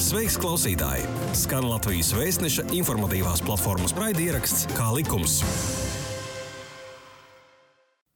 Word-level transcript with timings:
Sveiks, 0.00 0.38
klausītāji! 0.40 1.02
Skan 1.36 1.66
Latvijas 1.68 2.14
vēstneša 2.16 2.62
informatīvās 2.72 3.42
platformas 3.44 3.92
raidieraksts 3.92 4.64
Kā 4.72 4.86
likums. 4.96 5.34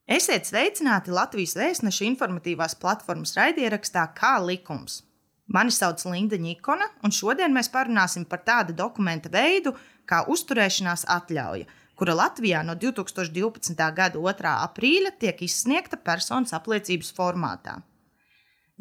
Esiet 0.08 0.48
sveicināti 0.48 1.12
Latvijas 1.12 1.52
vēstneša 1.60 2.06
informatīvās 2.08 2.78
platformas 2.80 3.36
raidierakstā 3.36 4.06
Kā 4.16 4.32
likums. 4.40 5.02
Mani 5.44 5.76
sauc 5.76 6.00
Linda 6.08 6.40
Nikona, 6.40 6.88
un 7.04 7.12
šodien 7.12 7.52
mēs 7.52 7.68
parunāsim 7.68 8.24
par 8.24 8.46
tādu 8.48 8.72
dokumenta 8.72 9.28
veidu 9.28 9.76
kā 10.08 10.24
uzturēšanās 10.32 11.04
atļauja, 11.20 11.68
kura 12.00 12.16
Latvijā 12.16 12.64
no 12.64 12.80
2012. 12.80 13.76
gada 13.76 14.16
2. 14.16 14.54
aprīļa 14.70 15.18
tiek 15.20 15.44
izsniegta 15.44 16.00
personas 16.00 16.56
apliecības 16.56 17.12
formātā. 17.12 17.82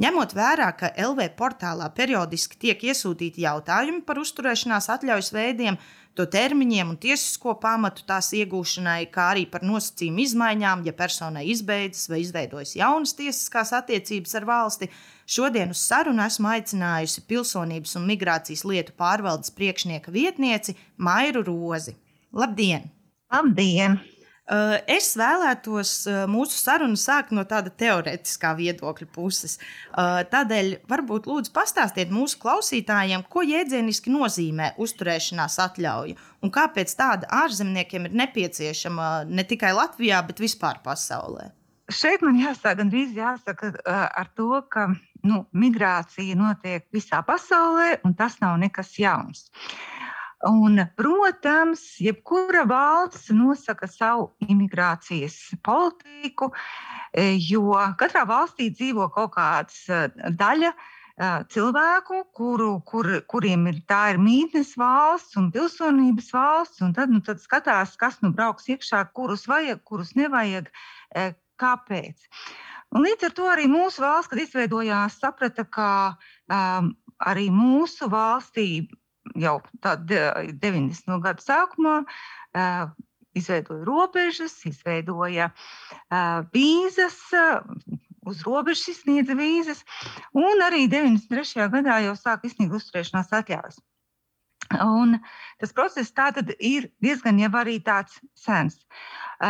Ņemot 0.02 0.32
vērā, 0.34 0.72
ka 0.74 0.90
LV 0.98 1.28
portālā 1.38 1.86
periodiski 1.94 2.58
tiek 2.58 2.80
iesūtīti 2.82 3.44
jautājumi 3.44 4.00
par 4.08 4.18
uzturēšanās 4.18 4.88
atļaujas 4.90 5.30
veidiem, 5.36 5.76
to 6.18 6.26
termiņiem 6.34 6.96
un 6.96 6.98
tiesisko 6.98 7.54
pamatu 7.62 8.02
tās 8.10 8.32
iegūšanai, 8.34 9.12
kā 9.14 9.28
arī 9.36 9.44
par 9.54 9.62
nosacījumu 9.62 10.24
izmaiņām, 10.26 10.82
ja 10.90 10.96
personai 10.98 11.44
izbeidzas 11.54 12.10
vai 12.10 12.24
izveidojas 12.24 12.74
jaunas 12.80 13.14
tiesiskās 13.20 13.74
attiecības 13.78 14.34
ar 14.40 14.50
valsti, 14.50 14.90
šodien 15.30 15.76
uz 15.76 15.86
sarunu 15.86 16.26
esmu 16.26 16.50
aicinājusi 16.56 17.26
pilsonības 17.30 17.94
un 18.02 18.10
migrācijas 18.10 18.66
lietu 18.66 18.98
pārvaldes 18.98 19.54
priekšnieka 19.54 20.14
vietnieci 20.16 20.74
Mairu 20.98 21.46
Rozi. 21.46 21.94
Labdien! 22.34 22.90
Labdien! 23.30 24.02
Eh, 24.44 24.74
es 24.92 25.14
vēlētos 25.16 25.92
eh, 26.12 26.16
mūsu 26.28 26.58
sarunu 26.60 27.00
sākt 27.00 27.32
no 27.32 27.46
tāda 27.48 27.72
teorētiskā 27.80 28.50
viedokļa 28.58 29.08
puses. 29.16 29.56
Eh, 29.56 30.18
tādēļ 30.34 30.74
varbūt 30.92 31.30
lūdzu 31.32 31.54
pastāstiet 31.56 32.12
mūsu 32.12 32.42
klausītājiem, 32.42 33.24
ko 33.32 33.46
jēdzieniski 33.48 34.12
nozīmē 34.12 34.74
uzturēšanās 34.84 35.56
atļauja 35.64 36.20
un 36.44 36.52
kāpēc 36.52 36.92
tāda 37.00 37.32
ārzemniekiem 37.40 38.10
ir 38.10 38.20
nepieciešama 38.20 39.10
ne 39.32 39.48
tikai 39.48 39.72
Latvijā, 39.78 40.20
bet 40.28 40.44
vispār 40.44 40.84
pasaulē. 40.84 41.54
Šeit 41.88 42.20
man 42.24 42.36
jāsaka, 42.40 42.82
gandrīz 42.82 43.16
jāsaka 43.16 43.72
ar 43.88 44.28
to, 44.36 44.60
ka 44.72 44.90
nu, 45.24 45.46
migrācija 45.56 46.36
notiek 46.36 46.84
visā 46.96 47.24
pasaulē, 47.24 48.02
un 48.04 48.16
tas 48.20 48.40
nav 48.44 48.60
nekas 48.60 48.92
jauns. 49.00 49.48
Uh, 49.48 49.93
Un, 50.44 50.82
protams, 51.00 51.82
jebkura 52.04 52.66
valsts 52.68 53.30
nosaka 53.32 53.88
savu 53.88 54.26
imigrācijas 54.44 55.38
politiku, 55.64 56.50
e, 57.16 57.38
jo 57.40 57.78
katrā 58.00 58.26
valstī 58.28 58.68
dzīvo 58.76 59.08
kaut 59.16 59.38
kāda 59.38 59.72
e, 59.72 60.32
daļa 60.42 60.72
e, 60.74 60.76
cilvēku, 61.54 62.20
kuru, 62.36 62.74
kur, 62.90 63.08
kuriem 63.32 63.70
ir 63.72 63.80
tā 63.88 64.02
ir 64.12 64.20
mītnes 64.20 64.74
valsts 64.80 65.40
un 65.40 65.48
pilsonības 65.54 66.28
valsts, 66.36 66.82
un 66.84 66.92
tad, 66.98 67.14
nu, 67.16 67.22
tad 67.24 67.40
skatās, 67.40 67.96
kas 67.96 68.20
nu 68.20 68.34
brauks 68.36 68.68
iekšā, 68.74 69.06
kurus 69.16 69.48
vajag, 69.48 69.80
kurus 69.88 70.12
nevajag, 70.20 70.68
kāpēc. 71.64 72.28
Un 72.92 73.08
līdz 73.08 73.30
ar 73.30 73.38
to 73.38 73.48
arī 73.48 73.70
mūsu 73.72 74.04
valsts, 74.04 74.34
kad 74.34 74.44
izveidojās, 74.44 75.16
saprata, 75.24 75.64
ka 75.64 75.88
um, 76.52 76.92
arī 77.24 77.48
mūsu 77.54 78.12
valstī 78.12 78.68
jau 79.40 79.58
90. 79.84 81.08
No 81.08 81.20
gadu 81.24 81.44
sākumā 81.44 81.96
izveidoja 83.34 83.86
robežas, 83.88 84.56
izveidoja 84.70 85.50
vīzas, 86.54 87.18
uz 88.30 88.44
robežas 88.46 88.94
izsniedza 88.94 89.36
vīzas, 89.38 89.82
un 90.38 90.62
arī 90.66 90.86
93. 90.92 91.68
gadā 91.74 92.00
jau 92.06 92.14
sāka 92.20 92.48
izsniegt 92.50 92.76
uzturēšanās 92.78 93.34
atļaujas. 93.40 93.82
Un 94.82 95.20
tas 95.60 95.74
process 95.76 96.14
ir 96.60 96.90
diezgan 97.04 97.40
jau 97.40 97.52
arī 97.60 97.80
tāds 97.84 98.20
sens. 98.34 98.80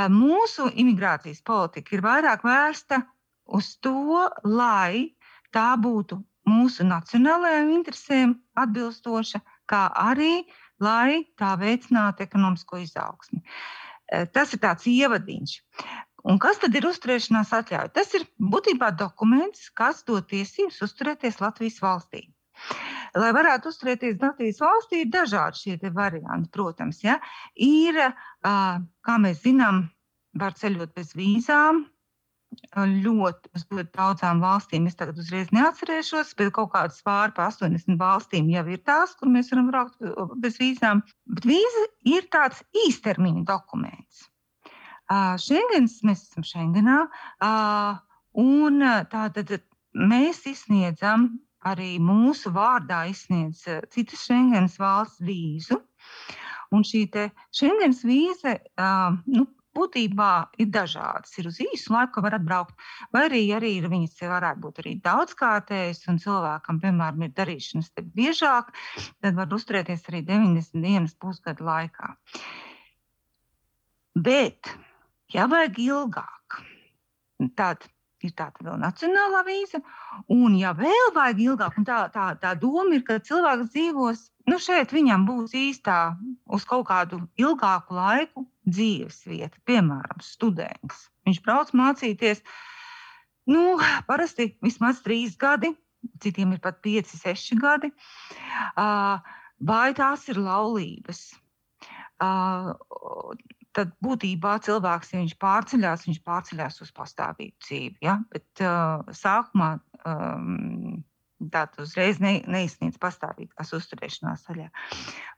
Mūsu 0.10 0.72
imigrācijas 0.74 1.42
politika 1.46 1.96
ir 1.96 2.02
vairāk 2.02 2.44
vērsta 2.44 3.04
uz 3.46 3.78
to, 3.78 4.30
lai 4.44 5.14
tā 5.54 5.76
būtu 5.78 6.18
mūsu 6.50 6.84
nacionālajām 6.84 7.72
interesēm 7.72 8.36
atbilstoša, 8.60 9.40
kā 9.70 9.88
arī 10.00 10.44
lai 10.84 11.24
tā 11.40 11.54
veicinātu 11.60 12.26
ekonomisko 12.26 12.82
izaugsmi. 12.84 13.42
E, 13.44 14.26
tas 14.36 14.54
ir 14.54 14.62
tāds 14.64 14.88
ievadiņš. 14.90 15.58
Un 16.24 16.40
kas 16.40 16.62
tad 16.62 16.76
ir 16.76 16.88
uzturēšanās 16.88 17.52
atļauja? 17.56 17.92
Tas 17.98 18.14
ir 18.16 18.24
būtībā 18.40 18.94
dokuments, 19.00 19.68
kas 19.76 20.04
dod 20.08 20.30
tiesības 20.32 20.80
uzturēties 20.86 21.42
Latvijas 21.44 21.82
valstī. 21.84 22.24
Lai 23.18 23.32
varētu 23.36 23.74
uzturēties 23.74 24.22
Latvijas 24.22 24.62
valstī, 24.64 25.04
ir 25.04 25.12
dažādi 25.12 25.60
šie 25.60 25.92
varianti, 25.92 26.50
protams. 26.54 27.02
Ja? 27.04 27.18
Ir, 27.60 28.00
kā 28.44 29.18
mēs 29.20 29.44
zinām, 29.44 29.84
var 30.40 30.56
ceļot 30.58 30.96
bez 30.96 31.12
vīzām, 31.18 31.84
ļoti, 32.76 33.52
uz 33.56 33.64
ļoti 33.70 33.92
daudzām 33.98 34.42
valstīm. 34.44 34.88
Es 34.90 34.98
tagad 35.00 35.20
uzreiz 35.22 35.52
neatcerēšos, 35.56 36.34
bet 36.40 36.52
kaut 36.56 36.72
kādas 36.74 37.02
pāri 37.06 37.36
pa 37.38 37.48
80 37.52 37.98
valstīm 38.00 38.50
jau 38.54 38.66
ir 38.72 38.82
tās, 38.88 39.16
kur 39.20 39.32
mēs 39.34 39.52
varam 39.54 39.72
braukt 39.72 39.98
bez 40.44 40.60
vīzām. 40.62 41.04
Bet 41.38 41.48
vīza 41.50 41.86
ir 42.16 42.28
tāds 42.34 42.64
īstermiņa 42.86 43.46
dokuments. 43.50 44.28
Schengens, 45.42 46.00
mēs 46.08 46.28
esam 46.30 46.46
Schengenā, 46.48 47.00
un 48.40 48.86
tātad 49.12 49.58
mēs 49.94 50.46
izsniedzam 50.50 51.28
arī 51.64 51.96
mūsu 52.02 52.52
vārdā 52.56 53.04
izsniedz 53.12 53.66
citas 53.94 54.24
Schengens 54.26 54.80
valsts 54.82 55.22
vīzu. 55.24 55.80
Un 56.74 56.82
šī 56.88 57.06
Schengens 57.54 58.02
vīze, 58.08 58.58
nu, 59.30 59.46
būtībā 59.78 60.32
ir 60.62 60.70
dažādas. 60.74 61.34
Ir 61.40 61.50
uz 61.50 61.60
īsu 61.64 61.94
laiku, 61.94 62.24
var 62.26 62.38
atbraukt, 62.38 62.76
vai 63.14 63.26
arī, 63.28 63.44
arī 63.58 63.74
viņas 63.86 64.22
varētu 64.22 64.64
būt 64.64 64.82
arī 64.84 64.96
daudzkārtējas, 65.06 66.04
un 66.12 66.20
cilvēkam, 66.24 66.82
piemēram, 66.84 67.26
ir 67.26 67.34
darīšanas 67.38 67.92
biežāk, 68.18 68.74
tad 69.24 69.40
var 69.40 69.58
uzturēties 69.58 70.06
arī 70.12 70.24
90 70.30 70.86
dienas 70.86 71.18
pusgadu 71.20 71.66
laikā. 71.68 72.14
Bet, 74.14 74.70
ja 75.34 75.48
vajag 75.50 75.80
ilgāk, 75.82 76.62
tad 77.58 77.88
ir 78.24 78.32
tāda 78.38 78.64
vēl 78.64 78.78
nacionālā 78.80 79.42
vīza, 79.48 79.82
un 80.32 80.56
ja 80.56 80.72
vēl 80.78 81.12
vajag 81.16 81.42
ilgāk, 81.44 81.82
tā, 81.88 82.06
tā, 82.14 82.30
tā 82.40 82.54
doma 82.60 82.94
ir, 82.96 83.04
ka 83.08 83.20
cilvēks 83.20 83.74
dzīvos 83.74 84.22
nu, 84.52 84.60
šeit 84.62 84.94
viņam 84.96 85.26
būs 85.28 85.56
īstā 85.58 86.00
uz 86.46 86.66
kaut 86.70 86.88
kādu 86.92 87.24
ilgāku 87.40 87.98
laiku 87.98 88.46
dzīves 88.68 89.24
vieta, 89.28 89.60
piemēram, 89.68 90.24
students. 90.24 91.08
Viņš 91.28 91.40
brauc 91.46 91.72
mācīties, 91.76 92.44
nu, 93.52 93.78
parasti 94.08 94.54
vismaz 94.64 95.02
trīs 95.06 95.38
gadi, 95.40 95.74
citiem 96.24 96.56
ir 96.56 96.62
pat 96.64 96.82
pieci, 96.84 97.20
seši 97.20 97.60
gadi. 97.62 97.92
Vai 99.64 99.88
tās 99.98 100.28
ir 100.32 100.42
laulības? 100.44 101.26
Tad 103.74 103.94
būtībā 104.06 104.58
cilvēks, 104.62 105.14
ja 105.14 105.22
viņš 105.24 105.38
pārceļās, 105.42 106.04
viņš 106.06 106.20
pārceļās 106.28 106.84
uz 106.86 106.92
pastāvīgu 106.94 107.58
dzīvi. 107.66 107.96
Ja? 108.06 108.20
Bet 108.30 108.62
uh, 108.62 109.02
sākumā 109.18 109.70
um, 110.06 111.00
Tātad 111.52 111.84
uzreiz 111.84 112.20
ne, 112.24 112.38
neizsniedz 112.48 113.00
pastāvīgās 113.02 113.74
uzturēšanās 113.76 114.46
saļā. 114.48 114.70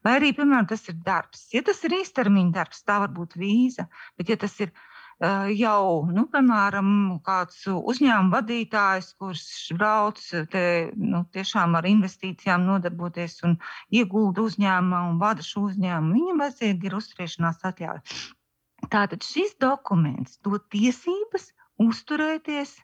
Vai 0.06 0.18
arī, 0.20 0.34
piemēram, 0.38 0.68
tas 0.70 0.86
ir 0.92 1.00
darbs. 1.06 1.48
Ja 1.56 1.64
tas 1.66 1.82
ir 1.88 1.98
īstermiņa 2.02 2.54
darbs, 2.60 2.84
tā 2.86 3.00
var 3.04 3.14
būt 3.16 3.38
vīza. 3.40 3.88
Bet, 4.20 4.30
ja 4.30 4.38
tas 4.42 4.54
ir 4.62 4.70
uh, 4.70 4.84
jau, 5.56 6.06
nu, 6.12 6.26
piemēram, 6.32 7.20
kāds 7.26 7.64
uzņēmuma 7.72 8.36
vadītājs, 8.36 9.14
kurš 9.20 9.46
brauc 9.80 10.22
te, 10.52 10.92
nu, 10.96 11.24
tiešām 11.32 11.78
ar 11.80 11.88
investīcijām 11.88 12.66
nodarboties 12.68 13.42
un 13.48 13.58
iegulda 13.90 14.44
uzņēmumā 14.46 15.04
un 15.10 15.20
vada 15.20 15.46
šo 15.46 15.70
uzņēmumu, 15.70 16.16
viņam 16.20 16.44
vajadzīga 16.44 16.90
ir 16.90 16.98
uzturēšanās 17.00 17.64
atļauja. 17.72 18.02
Tātad 18.92 19.24
šis 19.26 19.56
dokuments 19.62 20.38
dod 20.46 20.68
tiesības 20.70 21.50
uzturēties 21.82 22.76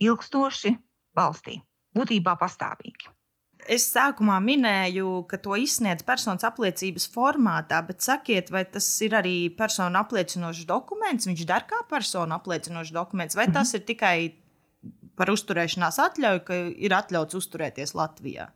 ilgstoši 0.00 0.76
valstī 1.18 1.58
būtībā 1.96 2.34
pastāvīgi. 2.40 3.12
Es 3.68 3.84
sākumā 3.92 4.38
minēju, 4.40 5.26
ka 5.28 5.36
to 5.44 5.56
izsniedz 5.60 6.04
personas 6.06 6.46
apliecības 6.46 7.08
formātā, 7.12 7.82
bet 7.84 8.04
sakiet, 8.04 8.52
vai 8.54 8.62
tas 8.64 8.86
ir 9.04 9.16
arī 9.18 9.34
personu 9.58 9.98
apliecinošs 10.00 10.64
dokuments? 10.68 11.26
Viņš 11.28 11.42
der 11.48 11.66
kā 11.68 11.82
personu 11.90 12.36
apliecinošs 12.38 12.94
dokuments, 12.96 13.36
vai 13.36 13.48
tas 13.52 13.74
ir 13.76 13.82
tikai 13.88 14.14
par 15.18 15.32
uzturēšanās 15.34 15.98
atļauju, 16.00 16.44
ka 16.46 16.60
ir 16.78 16.94
atļauts 16.96 17.36
uzturēties 17.40 17.92
Latvijā? 17.98 18.46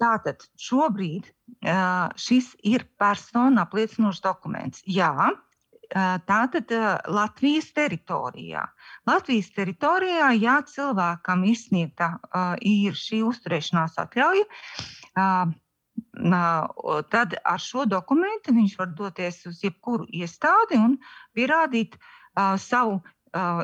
Tātad 0.00 0.44
šobrīd 0.60 1.30
šis 2.20 2.50
ir 2.66 2.84
personu 3.00 3.62
apliecinošs 3.62 4.20
dokuments. 4.26 4.84
Jā, 4.88 5.14
tātad 5.90 6.70
Latvijas 7.10 7.72
teritorijā. 7.74 8.64
Latvijas 9.10 9.50
teritorijā, 9.56 10.30
ja 10.38 10.60
cilvēkam 10.66 11.44
izsniegta 11.50 12.12
ir 12.62 12.94
šī 12.94 13.22
uzturēšanās 13.26 13.98
atļauja, 13.98 14.46
tad 17.10 17.38
ar 17.44 17.62
šo 17.62 17.86
dokumentu 17.90 18.54
viņš 18.54 18.76
var 18.78 18.92
doties 18.98 19.46
uz 19.50 19.64
jebkuru 19.64 20.06
iestādi 20.14 20.78
un 20.78 20.98
pierādīt 21.34 21.98
savu 22.58 23.00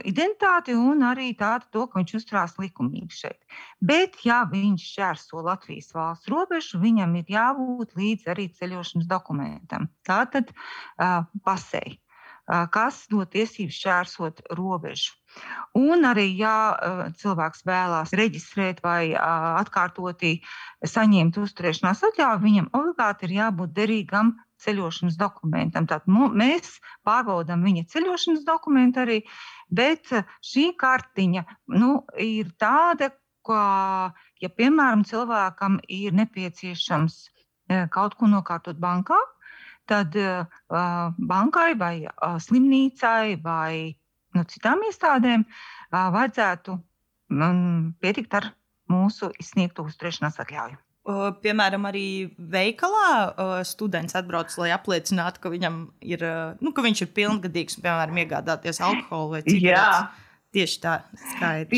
identitāti 0.07 0.75
un 0.79 1.03
arī 1.03 1.33
tādu, 1.35 1.67
to, 1.75 1.87
ka 1.91 1.99
viņš 1.99 2.13
uzturās 2.21 2.55
likumīgi 2.59 3.11
šeit. 3.11 3.41
Bet, 3.83 4.15
ja 4.25 4.45
viņš 4.47 4.85
šķērso 4.93 5.43
Latvijas 5.43 5.91
valsts 5.95 6.31
robežu, 6.31 6.79
viņam 6.79 7.17
ir 7.19 7.33
jābūt 7.35 7.97
līdz 7.99 8.31
arī 8.31 8.47
ceļošanas 8.55 9.09
dokumentam. 9.11 9.89
Tātad 10.07 10.53
uh, 10.55 11.27
pasēji, 11.43 11.99
kas 12.47 13.05
dod 13.11 13.31
tiesības 13.35 13.79
šķērsot 13.81 14.43
robežu. 14.59 15.15
Un 15.77 16.07
arī, 16.09 16.31
ja 16.39 17.11
cilvēks 17.21 17.67
vēlās 17.69 18.15
reģistrēt 18.17 18.81
vai 18.85 19.13
atkārtoti 19.19 20.39
saņemt 20.87 21.37
uzturēšanās 21.43 22.05
atļauju, 22.11 22.45
viņam 22.47 22.71
obligāti 22.73 23.29
ir 23.29 23.37
jābūt 23.43 23.75
derīgam 23.77 24.37
ceļošanas 24.65 25.19
dokumentam. 25.21 25.85
Tātad 25.91 26.09
mēs 26.09 26.79
pārbaudām 27.05 27.67
viņa 27.67 27.85
ceļošanas 27.93 28.47
dokumentu 28.49 29.03
arī, 29.03 29.19
Bet 29.69 30.13
šī 30.47 30.71
kartiņa 30.79 31.43
nu, 31.75 32.05
ir 32.23 32.53
tāda, 32.61 33.11
ka, 33.47 33.63
ja 34.43 34.51
piemēram 34.51 35.03
cilvēkam 35.07 35.81
ir 35.91 36.15
nepieciešams 36.15 37.19
kaut 37.91 38.15
ko 38.15 38.31
nokārtot 38.31 38.79
bankā, 38.79 39.19
tad 39.91 40.17
uh, 40.19 40.47
bankai 41.17 41.71
vai 41.79 41.95
uh, 42.07 42.37
slimnīcai 42.43 43.37
vai 43.43 43.95
nu, 44.37 44.45
citām 44.51 44.83
iestādēm 44.89 45.45
uh, 45.47 46.09
vajadzētu 46.15 46.77
um, 46.77 47.95
pietikt 48.03 48.37
ar 48.39 48.51
mūsu 48.93 49.31
izsniegto 49.43 49.87
uzturēšanās 49.87 50.43
atļauju. 50.45 50.83
Piemēram, 51.43 51.85
arī 51.87 52.35
veikalā 52.51 53.63
students 53.63 54.17
atbrauc, 54.19 54.51
lai 54.59 54.73
apliecinātu, 54.75 55.39
ka 55.45 55.53
viņam 55.53 55.77
ir, 56.03 56.25
nu, 56.59 56.73
ka 56.75 56.83
viņš 56.83 57.05
ir 57.05 57.13
pilngadīgs 57.15 57.79
un, 57.79 57.85
piemēram, 57.85 58.19
iegādāties 58.25 58.83
alkoholu 58.83 59.37
vai 59.37 59.43
cigaretes. 59.47 60.25
Tieši 60.57 60.81
tā, 60.83 60.97
skaidrs. 61.37 61.71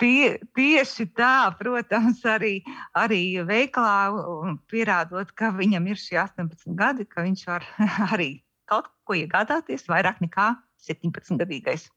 Tie, 0.00 0.38
tieši 0.56 1.10
tā, 1.12 1.50
protams, 1.58 2.22
arī, 2.24 2.60
arī 2.96 3.42
veikalā 3.44 4.54
pierādot, 4.70 5.34
ka 5.36 5.50
viņam 5.52 5.90
ir 5.92 6.00
šie 6.00 6.16
18 6.22 6.72
gadi, 6.78 7.04
ka 7.04 7.26
viņš 7.26 7.42
var 7.50 7.66
arī 8.14 8.30
kaut 8.70 8.88
ko 9.04 9.18
iegādāties 9.18 9.88
vairāk 9.90 10.22
nekā 10.24 10.54
17 10.86 11.36
gadīgais. 11.40 11.90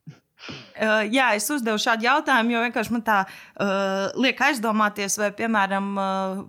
Uh, 0.43 1.05
jā, 1.07 1.29
es 1.37 1.47
uzdevu 1.53 1.79
šādu 1.79 2.07
jautājumu, 2.09 2.51
jo 2.51 2.63
vienkārši 2.65 2.91
man 2.91 3.03
tā 3.05 3.21
uh, 3.23 4.09
liek 4.19 4.41
aizdomāties, 4.43 5.15
vai, 5.21 5.29
piemēram, 5.37 5.87
uh, 5.95 6.41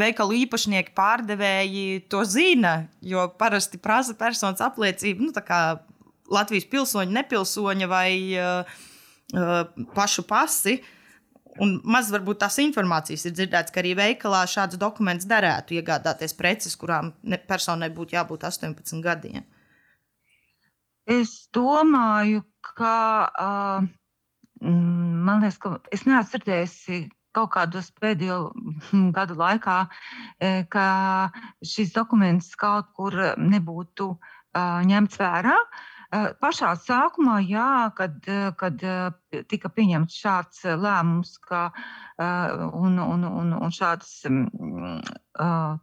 veikalu 0.00 0.40
īpašnieki, 0.44 0.94
pārdevēji 0.96 2.08
to 2.10 2.24
zina, 2.26 2.88
jo 3.02 3.28
parasti 3.38 3.78
prasa 3.82 4.16
personas 4.18 4.62
apliecību, 4.64 5.28
nu, 5.28 5.36
tā 5.36 5.44
kā 5.46 5.60
Latvijas 6.30 6.66
pilsoņa, 6.70 7.14
nepilsoņa 7.20 7.90
vai 7.90 8.10
uh, 8.38 8.80
pašu 9.94 10.24
pasi. 10.28 10.80
Un 11.60 11.80
maz 11.84 12.08
varbūt 12.14 12.38
tās 12.44 12.56
informācijas 12.62 13.26
ir 13.26 13.34
dzirdēts, 13.34 13.72
ka 13.74 13.82
arī 13.82 13.96
veikalā 13.98 14.44
šāds 14.48 14.78
dokuments 14.80 15.26
derētu 15.28 15.74
iegādāties 15.76 16.32
preces, 16.38 16.76
kurām 16.78 17.10
personai 17.50 17.90
būtu 17.90 18.14
jābūt 18.14 18.46
18 18.46 19.02
gadiem. 19.04 19.42
Es 21.10 21.50
domāju, 21.52 22.44
ka 22.78 22.94
uh, 23.34 23.88
man 24.62 25.42
liekas, 25.42 25.58
ka 25.58 25.74
es 25.90 26.06
neesmu 26.06 26.30
dzirdējusi 26.30 27.00
kaut 27.34 27.50
kādos 27.54 27.90
pēdējo 27.98 28.38
gadu 29.16 29.36
laikā, 29.38 29.78
ka 30.70 30.86
šis 31.66 31.92
dokuments 31.94 32.54
kaut 32.58 32.90
kur 32.94 33.16
nebūtu 33.38 34.12
uh, 34.14 34.80
ņemts 34.86 35.18
vērā. 35.18 35.58
Uh, 35.58 35.99
pašā 36.10 36.72
sākumā, 36.82 37.38
jā, 37.46 37.90
kad, 37.94 38.18
kad 38.58 38.82
tika 39.50 39.70
pieņemts 39.70 40.16
šāds 40.18 40.64
lēmums, 40.66 41.36
ka, 41.46 41.68
un, 42.18 42.98
un, 42.98 43.24
un, 43.28 43.52
un 43.54 43.74
šāds 43.74 44.24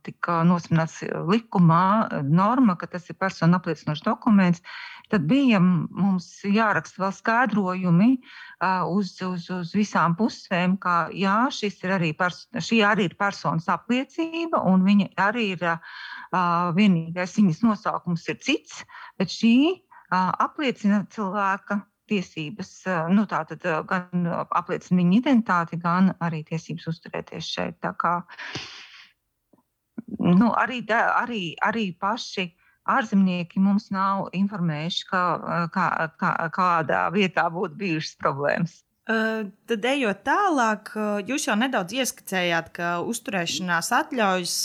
tika 0.04 0.42
nosmināts 0.44 1.00
likumā 1.32 2.22
norma, 2.28 2.76
ka 2.76 2.92
tas 2.92 3.08
ir 3.10 3.16
personu 3.16 3.56
apliecinošs 3.56 4.04
dokuments, 4.04 4.62
tad 5.08 5.24
bija 5.32 5.62
mums 5.64 6.28
jāraksta 6.44 7.06
vēl 7.06 7.16
skaidrojumi 7.16 8.12
uz, 8.92 9.16
uz, 9.24 9.48
uz 9.48 9.74
visām 9.80 10.20
pusēm, 10.20 10.76
ka 10.84 11.08
jā, 11.16 11.48
ir 11.64 11.96
arī 11.96 12.12
šī 12.60 12.84
arī 12.84 13.08
ir 13.08 13.16
personas 13.16 13.72
apliecība, 13.72 14.60
un 14.68 14.84
viņa 14.84 15.14
arī 15.30 15.54
ir 15.56 15.68
vienīgais 16.76 17.40
viņas 17.40 17.64
nosaukums 17.64 18.28
ir 18.28 18.42
cits, 18.44 18.84
bet 19.18 19.32
šī 19.32 19.87
apliecina 20.12 21.04
cilvēka 21.12 21.82
tiesības, 22.08 22.72
nu, 23.12 23.26
tātad 23.28 23.64
gan 23.88 24.28
apliecina 24.56 25.02
viņa 25.02 25.18
identitāti, 25.20 25.80
gan 25.82 26.14
arī 26.24 26.44
tiesības 26.48 26.88
uzturēties 26.94 27.50
šeit. 27.52 27.80
Tā 27.84 27.92
kā, 28.00 28.14
nu, 30.24 30.54
arī, 30.56 30.80
arī, 30.88 31.42
arī 31.64 31.90
paši 32.00 32.48
ārzemnieki 32.88 33.60
mums 33.60 33.90
nav 33.92 34.30
informējuši, 34.38 35.08
ka, 35.10 35.24
kā, 35.74 35.88
kā, 36.22 36.32
kādā 36.56 37.02
vietā 37.12 37.50
būtu 37.52 37.76
bijušas 37.82 38.16
problēmas. 38.24 38.80
Tad, 39.08 39.86
ejot 39.88 40.24
tālāk, 40.28 40.90
jūs 41.28 41.48
jau 41.48 41.56
nedaudz 41.60 41.96
ieskicējāt, 41.96 42.72
ka 42.76 42.96
uzturēšanās 43.08 43.92
atļaujas, 44.00 44.56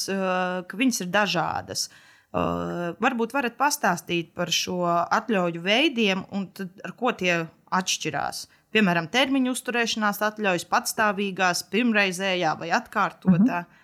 ka 0.70 0.82
ir 1.02 1.12
dažādas. 1.14 1.86
Uh, 1.90 2.08
varbūt 2.32 3.34
varat 3.36 3.58
pastāstīt 3.58 4.32
par 4.34 4.48
šo 4.50 4.86
atļauju 4.88 5.60
veidiem 5.60 6.24
un 6.32 6.48
ar 6.84 6.94
ko 6.96 7.12
tie 7.12 7.46
atšķirās. 7.72 8.46
Piemēram, 8.72 9.10
termiņu 9.12 9.52
uzturēšanās 9.52 10.22
atļaujas 10.24 10.64
patstāvīgās, 10.70 11.66
pirmreizējā 11.72 12.54
vai 12.58 12.70
atkārtotā. 12.72 13.62
Mm 13.62 13.68
-hmm. 13.68 13.80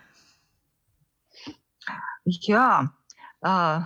Jā, 2.48 2.88
uh, 3.48 3.84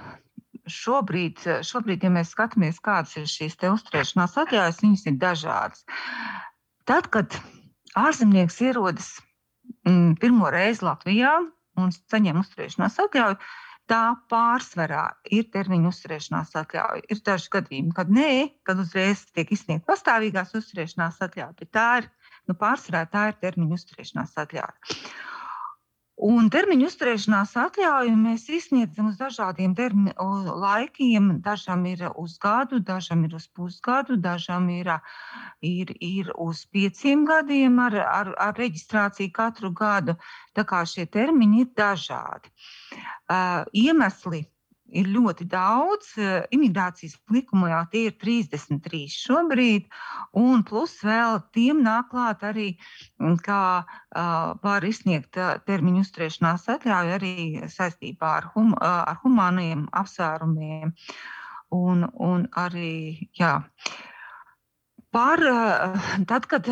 šobrīd, 0.67 1.43
šobrīd, 1.67 2.05
ja 2.07 2.11
mēs 2.11 2.33
skatāmies, 2.35 2.79
kādas 2.83 3.17
ir 3.19 3.27
šīs 3.31 3.59
uzturēšanās 3.59 4.39
atļaujas, 4.45 4.83
viņas 4.83 5.07
ir 5.07 5.19
dažādas. 5.19 5.85
Tad, 6.87 7.09
kad 7.15 7.37
ārzemnieks 7.99 8.61
ierodas 8.63 9.13
mm, 9.87 10.17
pirmo 10.23 10.51
reizi 10.51 10.85
Latvijā 10.87 11.35
un 11.79 11.93
saņem 11.95 12.41
uzturēšanās 12.43 12.99
atļauju, 13.07 13.39
tā 13.91 14.03
pārsvarā 14.31 15.05
ir 15.35 15.49
termiņa 15.55 15.91
uzturēšanās 15.93 16.55
atļauja. 16.63 17.05
Ir 17.13 17.23
daži 17.27 17.51
gadījumi, 17.57 17.95
kad 17.97 18.13
nē, 18.13 18.31
kad 18.69 18.81
uzreiz 18.83 19.25
tiek 19.35 19.51
izsniegta 19.55 19.91
pastāvīgās 19.93 20.55
uzturēšanās 20.59 21.21
atļauja, 21.27 21.55
bet 21.59 21.73
tā 21.75 21.89
ir 22.03 22.09
nu, 22.49 22.57
pārsvarā 22.59 23.05
tā 23.13 23.29
ir 23.33 23.39
termiņa 23.43 23.79
uzturēšanās 23.81 24.39
atļauja. 24.45 24.97
Un 26.23 26.47
termiņu 26.55 26.87
uzturēšanās 26.87 27.57
atļauju 27.59 28.13
mēs 28.15 28.45
izsniedzam 28.55 29.09
uz 29.11 29.17
dažādiem 29.19 29.73
termi, 29.75 30.13
laikiem. 30.63 31.33
Dažam 31.43 31.83
ir 31.91 32.05
uz 32.21 32.37
gadu, 32.43 32.79
dažam 32.79 33.25
ir 33.27 33.35
uz 33.35 33.49
pusgadu, 33.51 34.15
dažam 34.23 34.69
ir, 34.71 34.93
ir, 35.67 35.91
ir 35.99 36.31
uz 36.39 36.63
pieciem 36.71 37.25
gadiem 37.27 37.81
ar, 37.83 37.99
ar, 38.07 38.33
ar 38.47 38.55
reģistrāciju 38.63 39.35
katru 39.35 39.73
gadu. 39.75 40.15
Tā 40.55 40.63
kā 40.63 40.85
šie 40.87 41.09
termiņi 41.11 41.65
ir 41.65 41.73
dažādi. 41.83 42.55
Uh, 43.27 43.67
iemesli 43.75 44.45
ir 44.93 45.09
ļoti 45.13 45.47
daudz. 45.51 46.13
Eh, 46.19 46.45
imigrācijas 46.55 47.17
likumā 47.33 47.83
tie 47.93 48.07
ir 48.11 48.17
33 48.21 49.09
šobrīd, 49.13 49.89
un 50.39 50.63
plus 50.69 50.95
vēl 51.05 51.41
tiem 51.57 51.83
nāk 51.85 52.11
klāt 52.13 52.45
arī, 52.47 52.77
mm, 53.21 53.39
kā 53.43 53.85
var 54.63 54.85
izsniegt 54.85 55.39
termiņu 55.67 56.03
uzturēšanās 56.05 56.67
atļauju 56.69 57.15
arī 57.17 57.37
saistībā 57.73 58.33
ar, 58.43 58.49
hum, 58.55 58.75
ar 58.77 59.17
humāniem 59.23 59.87
apsvērumiem. 59.91 60.93
Un, 61.73 62.05
un 62.21 62.49
arī, 62.61 63.29
jā, 63.33 63.63
Par, 65.13 65.43
tad, 66.25 66.47
kad 66.49 66.69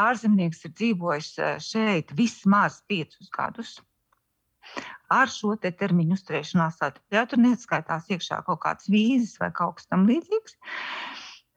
ārzemnieks 0.00 0.62
ir 0.64 0.72
dzīvojis 0.72 1.32
šeit 1.60 2.12
vismaz 2.16 2.78
piecus 2.88 3.28
gadus, 3.28 3.74
ar 5.12 5.30
šo 5.32 5.56
te 5.60 5.72
termiņu 5.76 6.16
uzturēšanās 6.18 6.80
atļauju. 6.88 7.26
Tur 7.30 7.42
neskaitās 7.42 8.08
iekšā 8.12 8.42
kaut 8.46 8.62
kādas 8.64 8.88
vīzes 8.92 9.36
vai 9.42 9.50
kaut 9.56 9.78
kas 9.80 9.90
tam 9.90 10.06
līdzīgs. 10.08 10.56